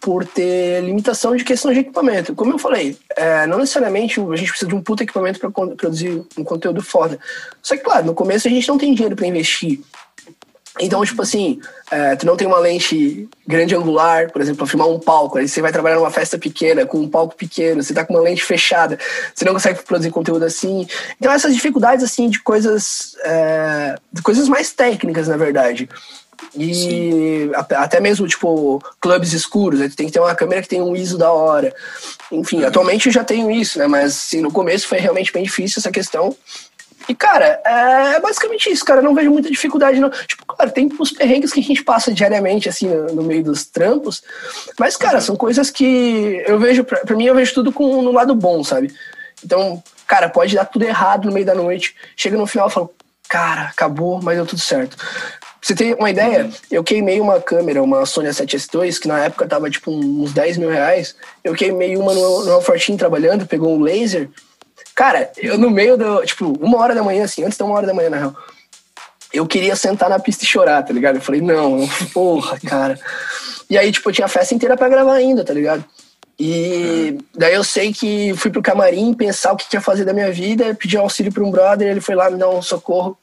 [0.00, 2.34] por ter limitação de questão de equipamento.
[2.34, 6.24] Como eu falei, é, não necessariamente a gente precisa de um puto equipamento para produzir
[6.36, 7.18] um conteúdo foda.
[7.62, 9.80] Só que, claro, no começo a gente não tem dinheiro para investir.
[10.78, 11.60] Então, tipo assim,
[11.90, 15.38] é, tu não tem uma lente grande angular, por exemplo, para filmar um palco.
[15.38, 18.22] Aí você vai trabalhar numa festa pequena, com um palco pequeno, você tá com uma
[18.22, 18.98] lente fechada,
[19.34, 20.86] você não consegue produzir conteúdo assim.
[21.18, 25.88] Então, essas dificuldades, assim, de coisas, é, de coisas mais técnicas, na verdade.
[26.54, 30.82] E até mesmo, tipo, clubes escuros, aí tu tem que ter uma câmera que tem
[30.82, 31.74] um ISO da hora.
[32.30, 32.66] Enfim, uhum.
[32.66, 33.86] atualmente eu já tenho isso, né?
[33.86, 36.34] Mas assim, no começo foi realmente bem difícil essa questão.
[37.08, 39.02] E, cara, é basicamente isso, cara.
[39.02, 40.10] não vejo muita dificuldade, não.
[40.10, 43.64] Tipo, claro, tem os perrengues que a gente passa diariamente, assim, no, no meio dos
[43.64, 44.22] trampos.
[44.78, 45.20] Mas, cara, uhum.
[45.20, 48.62] são coisas que eu vejo, pra, pra, mim, eu vejo tudo com, no lado bom,
[48.64, 48.92] sabe?
[49.44, 51.94] Então, cara, pode dar tudo errado no meio da noite.
[52.16, 52.92] Chega no final e falo,
[53.28, 54.96] cara, acabou, mas deu tudo certo
[55.66, 56.48] você tem uma ideia?
[56.70, 60.70] Eu queimei uma câmera, uma Sony A7S2, que na época tava tipo uns 10 mil
[60.70, 61.16] reais.
[61.42, 64.30] Eu queimei uma no, no Alfortin trabalhando, pegou um laser.
[64.96, 66.24] Cara, eu no meio do.
[66.24, 68.36] Tipo, uma hora da manhã, assim, antes da uma hora da manhã, na real.
[69.30, 71.16] Eu queria sentar na pista e chorar, tá ligado?
[71.16, 72.98] Eu falei, não, porra, cara.
[73.68, 75.84] E aí, tipo, eu tinha a festa inteira pra gravar ainda, tá ligado?
[76.40, 80.32] E daí eu sei que fui pro camarim pensar o que ia fazer da minha
[80.32, 83.18] vida, pedi auxílio pra um brother, ele foi lá me dar um socorro.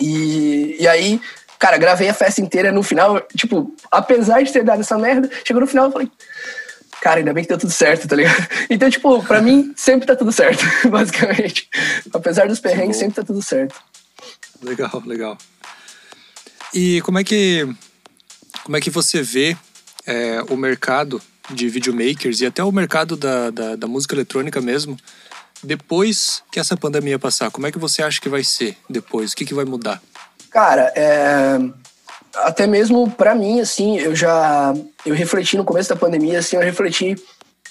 [0.00, 1.20] E, e aí,
[1.60, 2.72] cara, gravei a festa inteira.
[2.72, 6.10] No final, tipo, apesar de ter dado essa merda, chegou no final eu falei,
[7.00, 8.46] cara, ainda bem que deu tudo certo, tá ligado?
[8.68, 11.68] Então, tipo, pra mim, sempre tá tudo certo, basicamente.
[12.12, 13.74] Apesar dos perrengues, sempre tá tudo certo.
[14.62, 15.38] Legal, legal.
[16.74, 17.68] E como é que,
[18.64, 19.56] como é que você vê
[20.06, 24.96] é, o mercado de videomakers e até o mercado da, da, da música eletrônica mesmo
[25.62, 27.50] depois que essa pandemia passar?
[27.50, 29.32] Como é que você acha que vai ser depois?
[29.32, 30.02] O que, que vai mudar?
[30.50, 31.58] Cara, é...
[32.36, 36.62] até mesmo para mim, assim, eu já eu refleti no começo da pandemia, assim, eu
[36.62, 37.16] refleti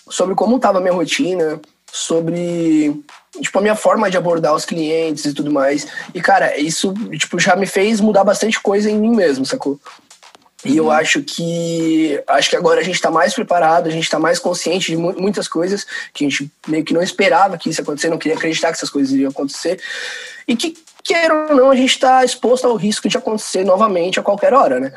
[0.09, 1.59] sobre como estava a minha rotina,
[1.91, 3.03] sobre
[3.41, 5.87] tipo a minha forma de abordar os clientes e tudo mais.
[6.13, 9.79] E cara, isso tipo já me fez mudar bastante coisa em mim mesmo, sacou?
[10.65, 10.91] E eu uhum.
[10.91, 14.91] acho que acho que agora a gente está mais preparado, a gente está mais consciente
[14.91, 18.17] de mu muitas coisas que a gente meio que não esperava que isso acontecesse, não
[18.17, 19.79] queria acreditar que essas coisas iriam acontecer.
[20.47, 20.75] E que,
[21.05, 24.79] queira ou não, a gente está exposto ao risco de acontecer novamente a qualquer hora,
[24.79, 24.91] né?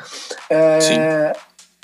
[0.49, 1.37] É,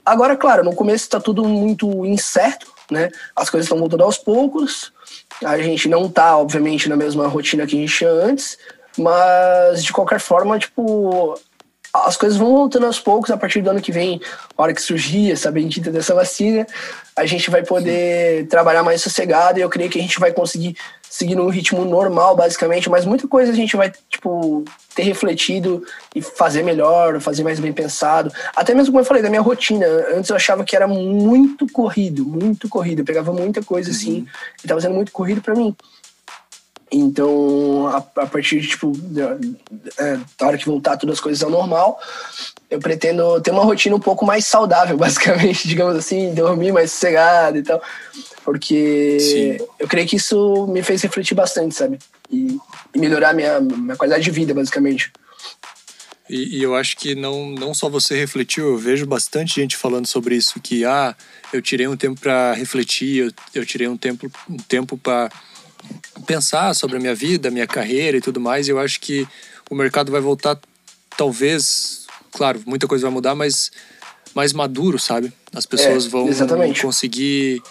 [0.05, 3.11] agora, claro, no começo está tudo muito incerto, né?
[3.37, 4.93] As coisas estão voltando aos poucos,
[5.45, 8.57] a gente não está, obviamente, na mesma rotina que a gente tinha antes,
[8.97, 11.39] mas de qualquer forma, tipo,
[11.93, 14.21] as coisas vão voltando aos poucos a partir do ano que vem,
[14.57, 16.67] a hora que surgir essa bendita dessa vacina,
[17.15, 18.47] a gente vai poder Sim.
[18.47, 20.77] trabalhar mais sossegado e eu creio que a gente vai conseguir
[21.15, 24.65] seguir num ritmo normal, basicamente, mas muita coisa a gente vai, tipo,
[24.97, 28.33] ter refletido e fazer melhor, fazer mais bem pensado.
[28.57, 29.87] Até mesmo como eu falei, da minha rotina.
[30.13, 32.99] Antes eu achava que era muito corrido, muito corrido.
[32.99, 33.97] Eu pegava muita coisa uhum.
[33.97, 34.27] assim
[34.65, 35.77] e tava sendo muito corrido para mim.
[36.97, 39.37] Então, a, a partir de, tipo, da,
[39.99, 42.01] é, da hora que voltar todas as coisas ao normal,
[42.71, 47.59] eu pretendo ter uma rotina um pouco mais saudável, basicamente, digamos assim, dormir mais sossegado
[47.59, 47.83] e tal.
[48.45, 49.67] Porque Sim.
[49.81, 51.99] eu creio que isso me fez refletir bastante, sabe?
[52.31, 52.59] E,
[52.95, 55.11] e melhorar minha, minha qualidade de vida, basicamente.
[56.31, 60.07] E, e, eu acho que não, não só você refletiu, eu vejo bastante gente falando
[60.07, 61.15] sobre isso, que ah,
[61.53, 65.31] eu tirei um tempo para refletir, eu, eu tirei um tempo um tempo para
[66.27, 68.67] pensar sobre a minha vida, a minha carreira e tudo mais.
[68.67, 69.27] E eu acho que
[69.71, 70.59] o mercado vai voltar,
[71.17, 73.71] talvez, claro, muita coisa vai mudar, mas
[74.35, 75.33] mais maduro, sabe?
[75.55, 76.83] As pessoas É, vão exatamente.
[76.83, 77.63] conseguir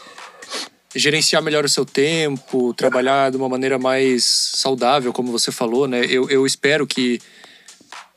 [0.96, 6.06] gerenciar melhor o seu tempo, trabalhar de uma maneira mais saudável, como você falou, né?
[6.06, 7.20] Eu, eu espero que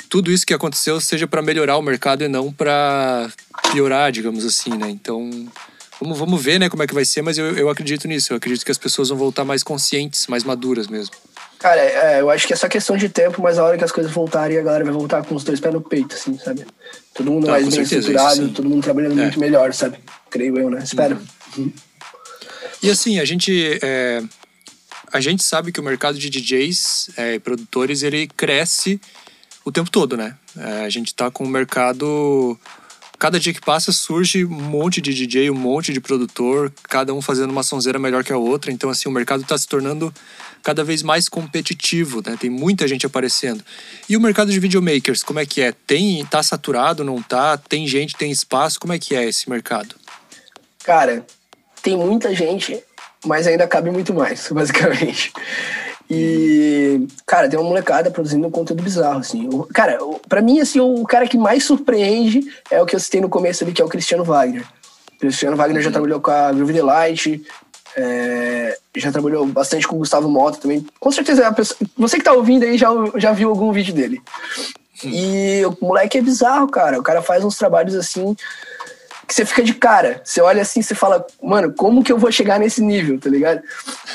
[0.09, 3.31] tudo isso que aconteceu seja para melhorar o mercado e não para
[3.73, 4.89] piorar, digamos assim, né?
[4.91, 5.49] Então,
[6.01, 8.33] vamos, vamos ver, né, como é que vai ser, mas eu, eu acredito nisso.
[8.33, 11.15] Eu acredito que as pessoas vão voltar mais conscientes, mais maduras mesmo.
[11.59, 13.91] Cara, é, eu acho que é só questão de tempo, mas a hora que as
[13.91, 16.67] coisas voltarem, a galera vai voltar com os dois pés no peito, assim, sabe?
[17.15, 19.23] Todo mundo Ah, mais bem estruturado, todo mundo trabalhando É.
[19.23, 19.99] muito melhor, sabe?
[20.31, 20.83] Creio eu, né?
[20.85, 21.19] Espero.
[22.83, 24.23] E assim, a gente é,
[25.13, 29.01] a gente sabe que o mercado de DJs é, e produtores ele cresce
[29.65, 30.35] o tempo todo, né?
[30.59, 32.59] É, a gente tá com o mercado
[33.19, 37.23] cada dia que passa surge um monte de DJ, um monte de produtor, cada um
[37.23, 38.71] fazendo uma sonzeira melhor que a outra.
[38.71, 40.13] Então assim, o mercado está se tornando
[40.63, 42.37] cada vez mais competitivo, né?
[42.39, 43.65] Tem muita gente aparecendo.
[44.09, 45.73] E o mercado de videomakers, como é que é?
[45.73, 47.57] Tem tá saturado, não tá?
[47.57, 48.81] Tem gente, tem espaço?
[48.81, 49.95] Como é que é esse mercado?
[50.83, 51.25] Cara,
[51.83, 52.83] tem muita gente,
[53.25, 55.33] mas ainda cabe muito mais, basicamente.
[56.09, 59.49] E, cara, tem uma molecada produzindo um conteúdo bizarro, assim.
[59.53, 62.41] O- cara, o- pra mim, assim, o cara que mais surpreende
[62.71, 64.65] é o que eu citei no começo ali, que é o Cristiano Wagner.
[65.17, 67.43] O Cristiano Wagner já trabalhou com a Groove Delight,
[67.97, 70.87] é, já trabalhou bastante com o Gustavo Mota também.
[71.01, 74.21] Com certeza, pessoa- você que tá ouvindo aí já, já viu algum vídeo dele.
[75.05, 76.99] E o moleque é bizarro, cara.
[76.99, 78.35] O cara faz uns trabalhos assim
[79.27, 80.21] que você fica de cara.
[80.25, 83.63] Você olha assim, você fala, mano, como que eu vou chegar nesse nível, tá ligado?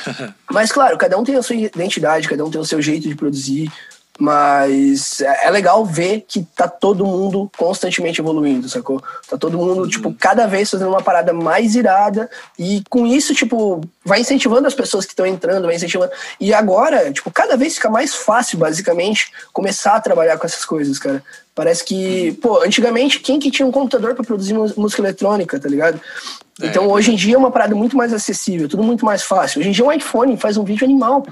[0.49, 3.15] Mas claro, cada um tem a sua identidade, cada um tem o seu jeito de
[3.15, 3.71] produzir,
[4.19, 9.01] mas é é legal ver que tá todo mundo constantemente evoluindo, sacou?
[9.27, 13.81] Tá todo mundo, tipo, cada vez fazendo uma parada mais irada e com isso, tipo,
[14.05, 16.11] vai incentivando as pessoas que estão entrando, vai incentivando.
[16.39, 20.99] E agora, tipo, cada vez fica mais fácil, basicamente, começar a trabalhar com essas coisas,
[20.99, 21.23] cara.
[21.55, 25.99] Parece que, pô, antigamente, quem que tinha um computador pra produzir música eletrônica, tá ligado?
[26.61, 29.59] Então, hoje em dia é uma parada muito mais acessível, tudo muito mais fácil.
[29.59, 31.25] Hoje em dia um iPhone faz um vídeo animal.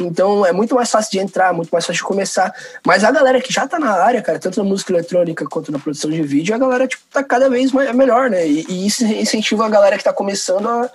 [0.00, 2.54] Então é muito mais fácil de entrar, muito mais fácil de começar.
[2.84, 5.78] Mas a galera que já tá na área, cara, tanto na música eletrônica quanto na
[5.78, 8.46] produção de vídeo, a galera tipo, tá cada vez mais, melhor, né?
[8.46, 10.90] E, e isso incentiva a galera que tá começando a,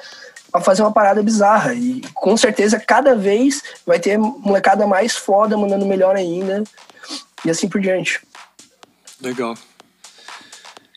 [0.54, 1.74] a fazer uma parada bizarra.
[1.74, 6.64] E com certeza cada vez vai ter molecada mais foda, mandando melhor ainda.
[7.45, 8.22] E assim por diante.
[9.22, 9.56] Legal.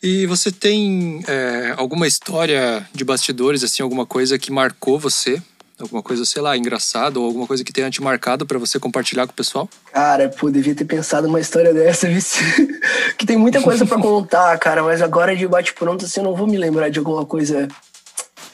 [0.03, 5.43] E você tem é, alguma história de bastidores, assim, alguma coisa que marcou você?
[5.83, 9.27] Alguma coisa, sei lá, engraçada ou alguma coisa que tenha te marcado pra você compartilhar
[9.27, 9.69] com o pessoal?
[9.93, 12.07] Cara, pô, devia ter pensado numa história dessa,
[13.17, 16.47] que tem muita coisa pra contar, cara, mas agora de bate-pronto, assim, eu não vou
[16.47, 17.69] me lembrar de alguma coisa,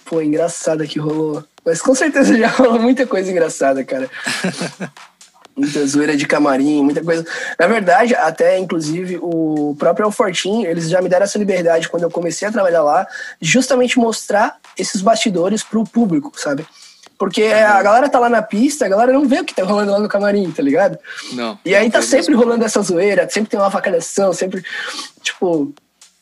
[0.04, 1.44] pô, engraçada que rolou.
[1.64, 4.08] Mas com certeza já rolou muita coisa engraçada, cara.
[5.56, 7.26] muita zoeira de camarim, muita coisa.
[7.58, 12.10] Na verdade, até inclusive o próprio Alfortin, eles já me deram essa liberdade quando eu
[12.10, 13.06] comecei a trabalhar lá,
[13.40, 16.66] justamente mostrar esses bastidores pro público, sabe?
[17.18, 19.92] Porque a galera tá lá na pista, a galera não vê o que tá rolando
[19.92, 20.98] lá no camarim, tá ligado?
[21.32, 21.58] Não.
[21.64, 24.62] E aí tá sempre rolando essa zoeira, sempre tem uma avacalhação, sempre,
[25.22, 25.72] tipo,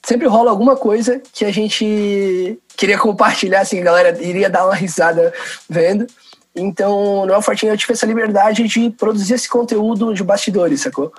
[0.05, 4.75] sempre rola alguma coisa que a gente queria compartilhar, assim, a galera iria dar uma
[4.75, 5.33] risada
[5.69, 6.07] vendo.
[6.55, 11.13] Então, no El Fortinho eu tive essa liberdade de produzir esse conteúdo de bastidores, sacou?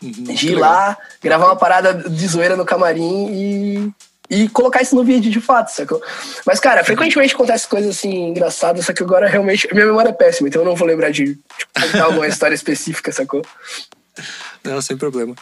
[0.00, 3.92] Uhum, De ir lá, gravar uma parada de zoeira no camarim e,
[4.30, 6.02] e colocar isso no vídeo de fato, sacou?
[6.44, 9.68] Mas, cara, frequentemente acontece coisas assim engraçadas, só que agora realmente.
[9.72, 13.10] Minha memória é péssima, então eu não vou lembrar de tipo, contar alguma história específica,
[13.10, 13.42] sacou?
[14.62, 15.34] Não, sem problema.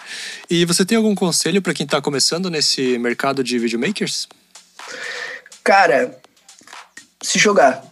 [0.49, 4.29] E você tem algum conselho pra quem tá começando nesse mercado de videomakers?
[5.65, 6.17] Cara,
[7.23, 7.83] se jogar.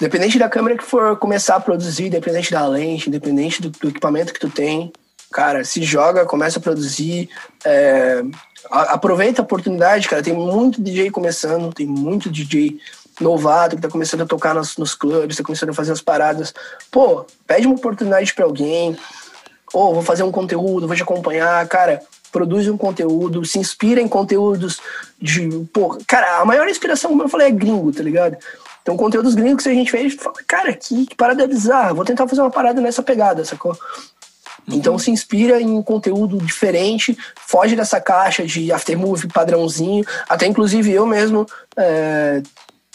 [0.00, 4.32] Independente da câmera que for começar a produzir, independente da lente, independente do, do equipamento
[4.32, 4.92] que tu tem,
[5.32, 7.28] cara, se joga, começa a produzir.
[7.64, 8.22] é,
[8.70, 10.22] aproveita a oportunidade, cara.
[10.22, 12.78] Tem muito DJ começando, tem muito DJ
[13.20, 16.54] novato que tá começando a tocar nos, nos clubes, tá começando a fazer as paradas.
[16.90, 18.96] Pô, pede uma oportunidade pra alguém.
[19.72, 22.02] Ou vou fazer um conteúdo, vou te acompanhar, cara.
[22.30, 24.80] Produz um conteúdo, se inspira em conteúdos
[25.20, 25.48] de.
[25.72, 28.36] Pô, cara, a maior inspiração, como eu falei, é gringo, tá ligado?
[28.82, 32.26] Então, conteúdos gringos que a gente fez, fala, cara, que, que parada bizarra, vou tentar
[32.26, 33.76] fazer uma parada nessa pegada, sacou?
[34.68, 40.04] Então se inspira em conteúdo diferente, foge dessa caixa de aftermovie padrãozinho.
[40.28, 41.46] Até inclusive eu mesmo
[41.76, 42.42] é,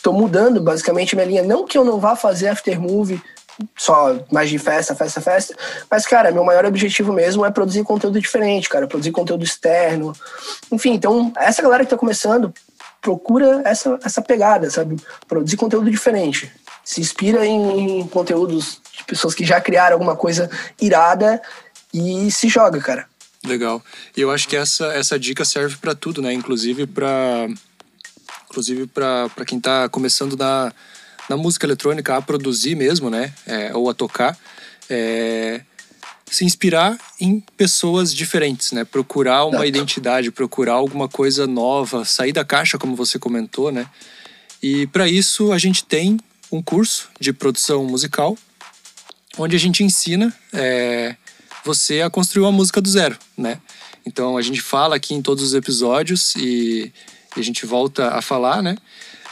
[0.01, 1.43] tô mudando basicamente minha linha.
[1.43, 3.22] Não que eu não vá fazer aftermovie
[3.76, 5.55] só mais de festa, festa, festa.
[5.89, 10.13] Mas, cara, meu maior objetivo mesmo é produzir conteúdo diferente, cara, produzir conteúdo externo.
[10.72, 12.53] Enfim, então, essa galera que tá começando,
[13.01, 14.97] procura essa, essa pegada, sabe?
[15.28, 16.51] Produzir conteúdo diferente.
[16.84, 20.49] Se inspira em, em conteúdos pessoas que já criaram alguma coisa
[20.80, 21.41] irada
[21.93, 23.08] e se joga, cara.
[23.43, 23.82] Legal.
[24.16, 26.34] E eu acho que essa, essa dica serve para tudo, né?
[26.34, 27.47] Inclusive para
[28.49, 30.72] inclusive para quem está começando na,
[31.30, 33.34] na música eletrônica a produzir mesmo, né?
[33.45, 34.38] É, ou a tocar.
[34.89, 35.62] É,
[36.30, 38.84] se inspirar em pessoas diferentes, né?
[38.84, 39.68] Procurar uma Exato.
[39.68, 43.88] identidade, procurar alguma coisa nova, sair da caixa, como você comentou, né?
[44.62, 46.20] E para isso a gente tem
[46.51, 48.38] um curso de produção musical,
[49.38, 51.16] onde a gente ensina é,
[51.64, 53.60] você a construir uma música do zero, né?
[54.06, 56.92] Então a gente fala aqui em todos os episódios e,
[57.36, 58.78] e a gente volta a falar, né?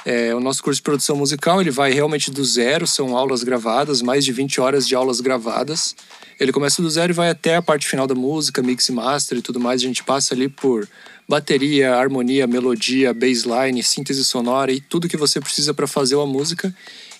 [0.05, 4.03] É, o nosso curso de produção musical ele vai realmente do zero, são aulas gravadas,
[4.03, 5.95] mais de 20 horas de aulas gravadas.
[6.39, 9.39] Ele começa do zero e vai até a parte final da música, mix e master
[9.39, 9.81] e tudo mais.
[9.81, 10.87] A gente passa ali por
[11.27, 16.75] bateria, harmonia, melodia, bassline, síntese sonora e tudo que você precisa para fazer uma música.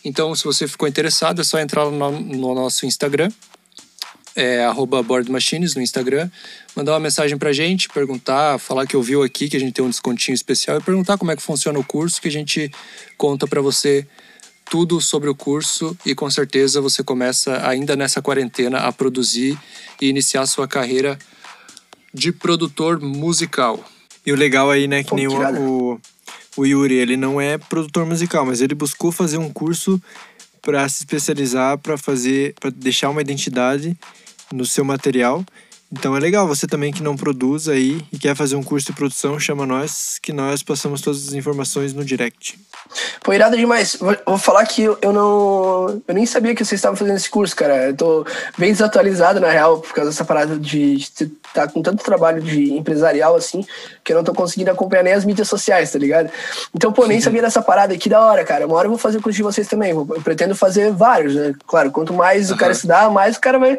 [0.06, 3.32] Então, se você ficou interessado, é só entrar no, no nosso Instagram,
[4.36, 4.66] é
[5.03, 6.30] boardmachines no Instagram,
[6.76, 9.89] mandar uma mensagem pra gente, perguntar, falar que ouviu aqui, que a gente tem um
[9.89, 12.70] descontinho especial e perguntar como é que funciona o curso, que a gente
[13.18, 14.06] conta para você
[14.70, 19.58] tudo sobre o curso e com certeza você começa ainda nessa quarentena a produzir
[20.01, 21.18] e iniciar sua carreira
[22.14, 23.84] de produtor musical.
[24.26, 26.01] E o legal aí, né, que nem o, o,
[26.58, 30.01] o Yuri, ele não é produtor musical, mas ele buscou fazer um curso
[30.62, 33.95] para se especializar, para fazer, para deixar uma identidade
[34.51, 35.45] no seu material
[35.92, 38.94] então é legal, você também que não produz aí e quer fazer um curso de
[38.94, 42.60] produção, chama nós, que nós passamos todas as informações no direct.
[43.24, 43.96] Pô, irado demais.
[43.96, 46.02] Vou, vou falar que eu, eu, não.
[46.08, 47.88] Eu nem sabia que vocês estavam fazendo esse curso, cara.
[47.88, 48.26] Eu tô
[48.58, 52.74] bem desatualizado, na real, por causa dessa parada de estar tá com tanto trabalho de
[52.74, 53.66] empresarial assim,
[54.04, 56.30] que eu não tô conseguindo acompanhar nem as mídias sociais, tá ligado?
[56.74, 57.98] Então, pô, nem sabia dessa parada.
[57.98, 58.66] Que da hora, cara.
[58.68, 59.92] Uma hora eu vou fazer o curso de vocês também.
[59.92, 61.54] Eu pretendo fazer vários, né?
[61.66, 62.56] Claro, quanto mais uhum.
[62.56, 63.78] o cara estudar, mais o cara vai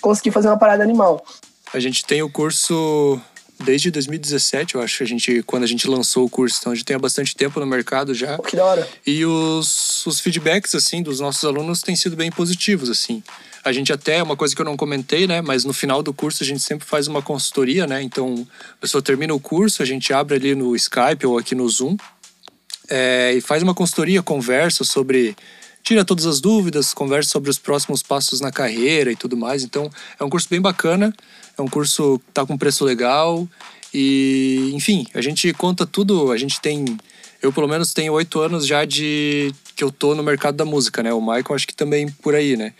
[0.00, 1.24] conseguir fazer uma parada animal.
[1.72, 3.20] A gente tem o curso
[3.64, 6.58] desde 2017, eu acho, a gente, quando a gente lançou o curso.
[6.60, 8.38] Então a gente tem há bastante tempo no mercado já.
[8.38, 8.88] Que da hora.
[9.06, 13.22] E os, os feedbacks, assim, dos nossos alunos têm sido bem positivos, assim.
[13.64, 15.40] A gente até, uma coisa que eu não comentei, né?
[15.40, 18.02] Mas no final do curso a gente sempre faz uma consultoria, né?
[18.02, 21.68] Então a pessoa termina o curso, a gente abre ali no Skype ou aqui no
[21.68, 21.96] Zoom
[22.88, 25.36] é, e faz uma consultoria, conversa sobre
[25.82, 29.62] tira todas as dúvidas, conversa sobre os próximos passos na carreira e tudo mais.
[29.62, 29.88] Então,
[30.18, 31.14] é um curso bem bacana.
[31.58, 33.48] É um curso que tá com preço legal
[33.92, 36.30] e, enfim, a gente conta tudo.
[36.30, 36.84] A gente tem,
[37.40, 41.02] eu pelo menos tenho oito anos já de que eu tô no mercado da música,
[41.02, 41.12] né?
[41.12, 42.74] O Michael acho que também por aí, né?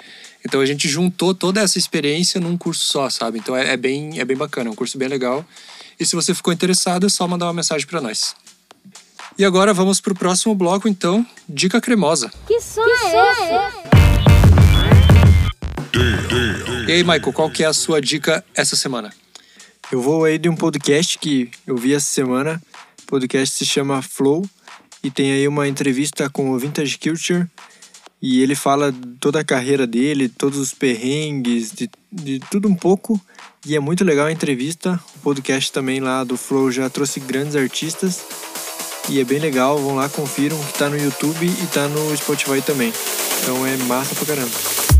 [0.44, 3.38] Então a gente juntou toda essa experiência num curso só, sabe?
[3.38, 5.44] Então é, é bem, é bem bacana, é um curso bem legal.
[5.98, 8.36] E se você ficou interessado, é só mandar uma mensagem para nós.
[9.38, 12.30] E agora vamos pro próximo bloco, então, dica cremosa.
[12.46, 14.15] Que som, que é, é esse?
[16.86, 19.12] E aí, Michael, qual que é a sua dica essa semana?
[19.90, 22.60] Eu vou aí de um podcast que eu vi essa semana.
[23.02, 24.44] O podcast se chama Flow
[25.02, 27.46] e tem aí uma entrevista com o Vintage Culture
[28.20, 33.20] e ele fala toda a carreira dele, todos os perrengues, de, de tudo um pouco.
[33.64, 34.98] E é muito legal a entrevista.
[35.16, 38.24] O podcast também lá do Flow já trouxe grandes artistas
[39.08, 39.78] e é bem legal.
[39.78, 42.92] Vão lá, confiram que tá no YouTube e tá no Spotify também.
[43.42, 44.95] Então é massa pra caramba.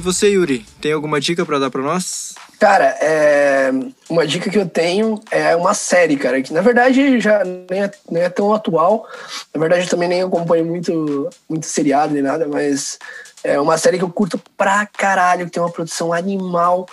[0.00, 2.34] Você, Yuri, tem alguma dica para dar para nós?
[2.58, 3.70] Cara, é...
[4.08, 7.90] uma dica que eu tenho é uma série, cara, que na verdade já nem é,
[8.10, 9.06] nem é tão atual.
[9.54, 12.98] Na verdade, eu também nem acompanho muito, muito seriado nem nada, mas
[13.44, 16.88] é uma série que eu curto pra caralho, que tem uma produção animal.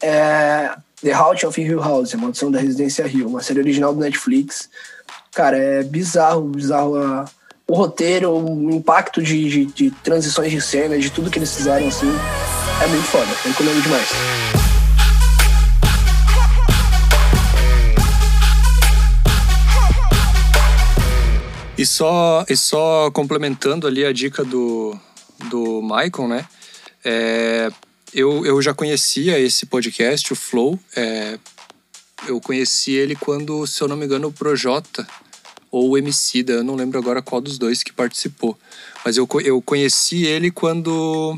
[0.00, 0.70] É
[1.02, 4.68] The Haunting of Hill House, a maldição da Residência Rio, uma série original do Netflix.
[5.32, 7.24] Cara, é bizarro, bizarro a
[7.70, 11.86] o roteiro, o impacto de, de, de, transições de cena, de tudo que eles fizeram,
[11.86, 12.10] assim,
[12.82, 13.30] é muito foda.
[13.44, 14.08] Eu recomendo demais.
[21.76, 24.98] E só, e só complementando ali a dica do,
[25.50, 26.46] do Michael, né?
[27.04, 27.70] É,
[28.14, 30.80] eu, eu já conhecia esse podcast, o Flow.
[30.96, 31.38] É,
[32.26, 35.06] eu conheci ele quando, se eu não me engano, o Projota
[35.70, 38.58] ou o Emicida, eu não lembro agora qual dos dois que participou.
[39.04, 41.36] Mas eu, eu conheci ele quando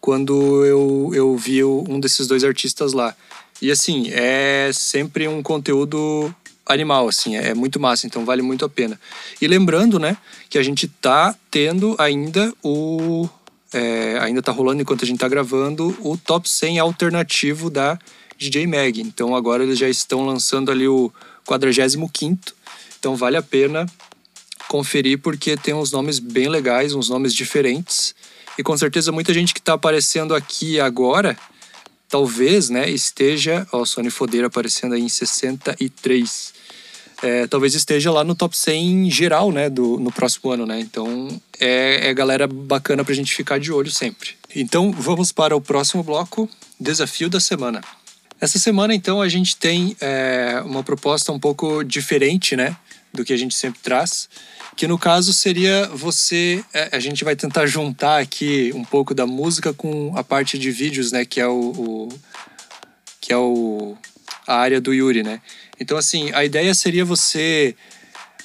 [0.00, 3.14] quando eu, eu vi um desses dois artistas lá.
[3.60, 6.32] E assim, é sempre um conteúdo
[6.64, 9.00] animal, assim, é muito massa, então vale muito a pena.
[9.40, 10.16] E lembrando, né,
[10.48, 13.28] que a gente tá tendo ainda o.
[13.72, 17.98] É, ainda tá rolando enquanto a gente tá gravando o top 100 alternativo da
[18.38, 19.00] DJ Mag.
[19.00, 21.12] Então agora eles já estão lançando ali o
[21.44, 22.08] 45
[23.06, 23.86] então vale a pena
[24.66, 28.16] conferir porque tem uns nomes bem legais, uns nomes diferentes.
[28.58, 31.38] E com certeza muita gente que está aparecendo aqui agora,
[32.08, 33.64] talvez, né, esteja.
[33.70, 36.52] Ó, Sony Fodeira aparecendo aí em 63.
[37.22, 40.80] É, talvez esteja lá no top 100 geral, né, do, no próximo ano, né?
[40.80, 41.28] Então
[41.60, 44.30] é, é galera bacana pra gente ficar de olho sempre.
[44.52, 46.50] Então vamos para o próximo bloco,
[46.80, 47.80] desafio da semana.
[48.40, 52.76] Essa semana, então, a gente tem é, uma proposta um pouco diferente, né,
[53.16, 54.28] do que a gente sempre traz,
[54.76, 59.26] que no caso seria você, é, a gente vai tentar juntar aqui um pouco da
[59.26, 62.08] música com a parte de vídeos, né, que é o, o
[63.20, 63.96] que é o
[64.46, 65.40] a área do Yuri, né?
[65.80, 67.74] Então, assim, a ideia seria você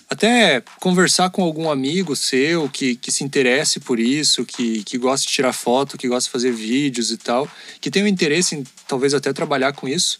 [0.10, 5.26] até conversar com algum amigo seu que, que se interesse por isso, que, que gosta
[5.26, 7.50] de tirar foto, que gosta de fazer vídeos e tal,
[7.80, 10.20] que tenha um interesse em talvez até trabalhar com isso,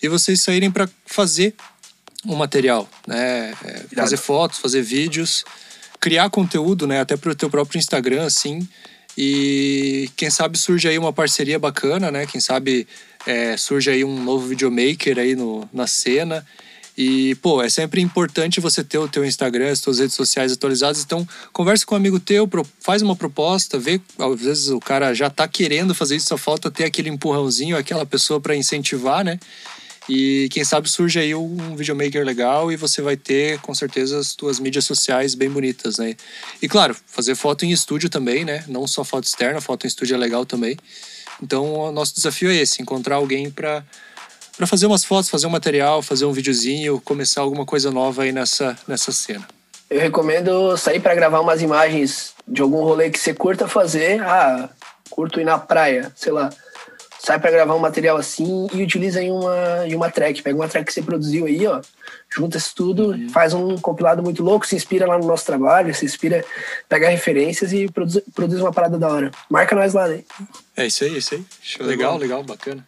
[0.00, 1.56] e vocês saírem para fazer
[2.26, 3.52] um material, né?
[3.64, 5.44] É, fazer fotos, fazer vídeos,
[6.00, 7.00] criar conteúdo, né?
[7.00, 8.66] Até para o teu próprio Instagram, assim.
[9.16, 12.26] E quem sabe surge aí uma parceria bacana, né?
[12.26, 12.86] Quem sabe
[13.26, 16.44] é, surge aí um novo videomaker aí no, na cena.
[16.96, 21.02] E, pô, é sempre importante você ter o teu Instagram, as tuas redes sociais atualizadas.
[21.02, 22.48] Então, converse com um amigo teu,
[22.80, 24.00] faz uma proposta, vê.
[24.18, 28.04] Às vezes o cara já tá querendo fazer isso, só falta ter aquele empurrãozinho, aquela
[28.04, 29.38] pessoa para incentivar, né?
[30.08, 34.34] E quem sabe surge aí um videomaker legal e você vai ter, com certeza, as
[34.34, 36.16] tuas mídias sociais bem bonitas, né?
[36.60, 38.64] E claro, fazer foto em estúdio também, né?
[38.66, 40.76] Não só foto externa, foto em estúdio é legal também.
[41.40, 43.84] Então, o nosso desafio é esse: encontrar alguém para
[44.56, 48.32] para fazer umas fotos, fazer um material, fazer um videozinho, começar alguma coisa nova aí
[48.32, 49.48] nessa, nessa cena.
[49.88, 54.22] Eu recomendo sair para gravar umas imagens de algum rolê que você curta fazer.
[54.22, 54.68] Ah,
[55.10, 56.50] curto ir na praia, sei lá.
[57.24, 60.42] Sai para gravar um material assim e utiliza em uma, em uma track.
[60.42, 61.80] Pega uma track que você produziu aí, ó.
[62.34, 63.28] Junta isso tudo, uhum.
[63.28, 66.44] faz um compilado muito louco, se inspira lá no nosso trabalho, se inspira,
[66.88, 69.30] pega referências e produz, produz uma parada da hora.
[69.48, 70.24] Marca nós lá, né?
[70.76, 71.44] É isso aí, isso aí.
[71.62, 72.84] Show legal, legal, bacana.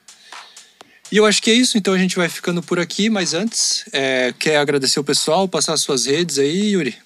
[1.13, 3.85] E eu acho que é isso, então a gente vai ficando por aqui, mas antes,
[3.93, 6.97] é, quer agradecer o pessoal, passar suas redes aí, Yuri?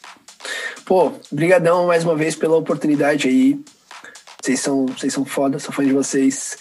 [0.86, 3.60] Pô, brigadão mais uma vez pela oportunidade aí.
[4.40, 6.56] Vocês são, vocês são foda, sou fã de vocês.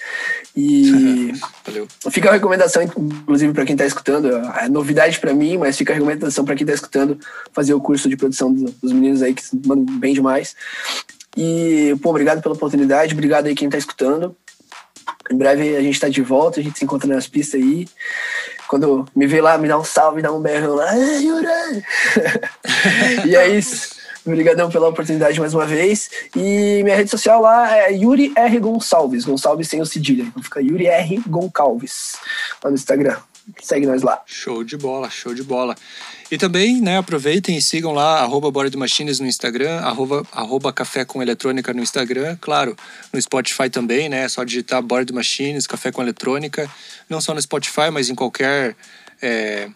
[0.60, 1.32] E
[1.64, 1.88] Valeu.
[2.10, 4.28] fica a recomendação, inclusive, para quem tá escutando.
[4.58, 7.20] É novidade para mim, mas fica a recomendação para quem tá escutando
[7.53, 10.55] fazer o curso de produção dos meninos aí, que mandam bem demais.
[11.38, 14.36] E, pô, obrigado pela oportunidade, obrigado aí quem tá escutando.
[15.32, 17.88] Em breve a gente tá de volta, a gente se encontra nas pistas aí.
[18.68, 20.91] Quando me vê lá, me dá um salve, dá um berrão lá.
[23.26, 23.97] E é isso.
[24.28, 26.10] Obrigadão pela oportunidade mais uma vez.
[26.36, 28.60] E minha rede social lá é Yuri R.
[28.60, 29.24] Gonçalves.
[29.24, 30.24] Gonçalves sem o cedilha.
[30.24, 31.22] Então fica Yuri R.
[31.26, 32.18] Gonçalves
[32.62, 33.18] lá no Instagram.
[33.62, 34.22] Segue nós lá.
[34.26, 35.76] Show de bola, show de bola.
[36.30, 41.22] E também, né, aproveitem e sigam lá, arroba Machines no Instagram, arroba, arroba Café com
[41.22, 42.76] Eletrônica no Instagram, claro,
[43.14, 46.70] no Spotify também, né, é só digitar Board Machines, Café com Eletrônica,
[47.10, 48.76] não só no Spotify, mas em qualquer
[49.22, 49.70] é,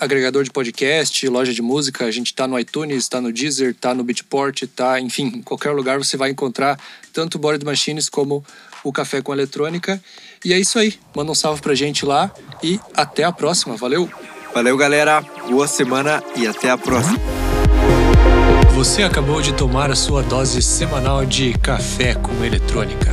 [0.00, 3.94] agregador de podcast, loja de música, a gente tá no iTunes, tá no Deezer, tá
[3.94, 6.78] no Beatport, tá, enfim, em qualquer lugar você vai encontrar
[7.12, 8.44] tanto o Board Machines como
[8.84, 10.02] o Café com Eletrônica.
[10.44, 12.30] E é isso aí, manda um salve pra gente lá
[12.62, 14.08] e até a próxima, valeu!
[14.56, 15.22] Valeu, galera.
[15.50, 17.18] Boa semana e até a próxima.
[18.74, 23.10] Você acabou de tomar a sua dose semanal de café com eletrônica.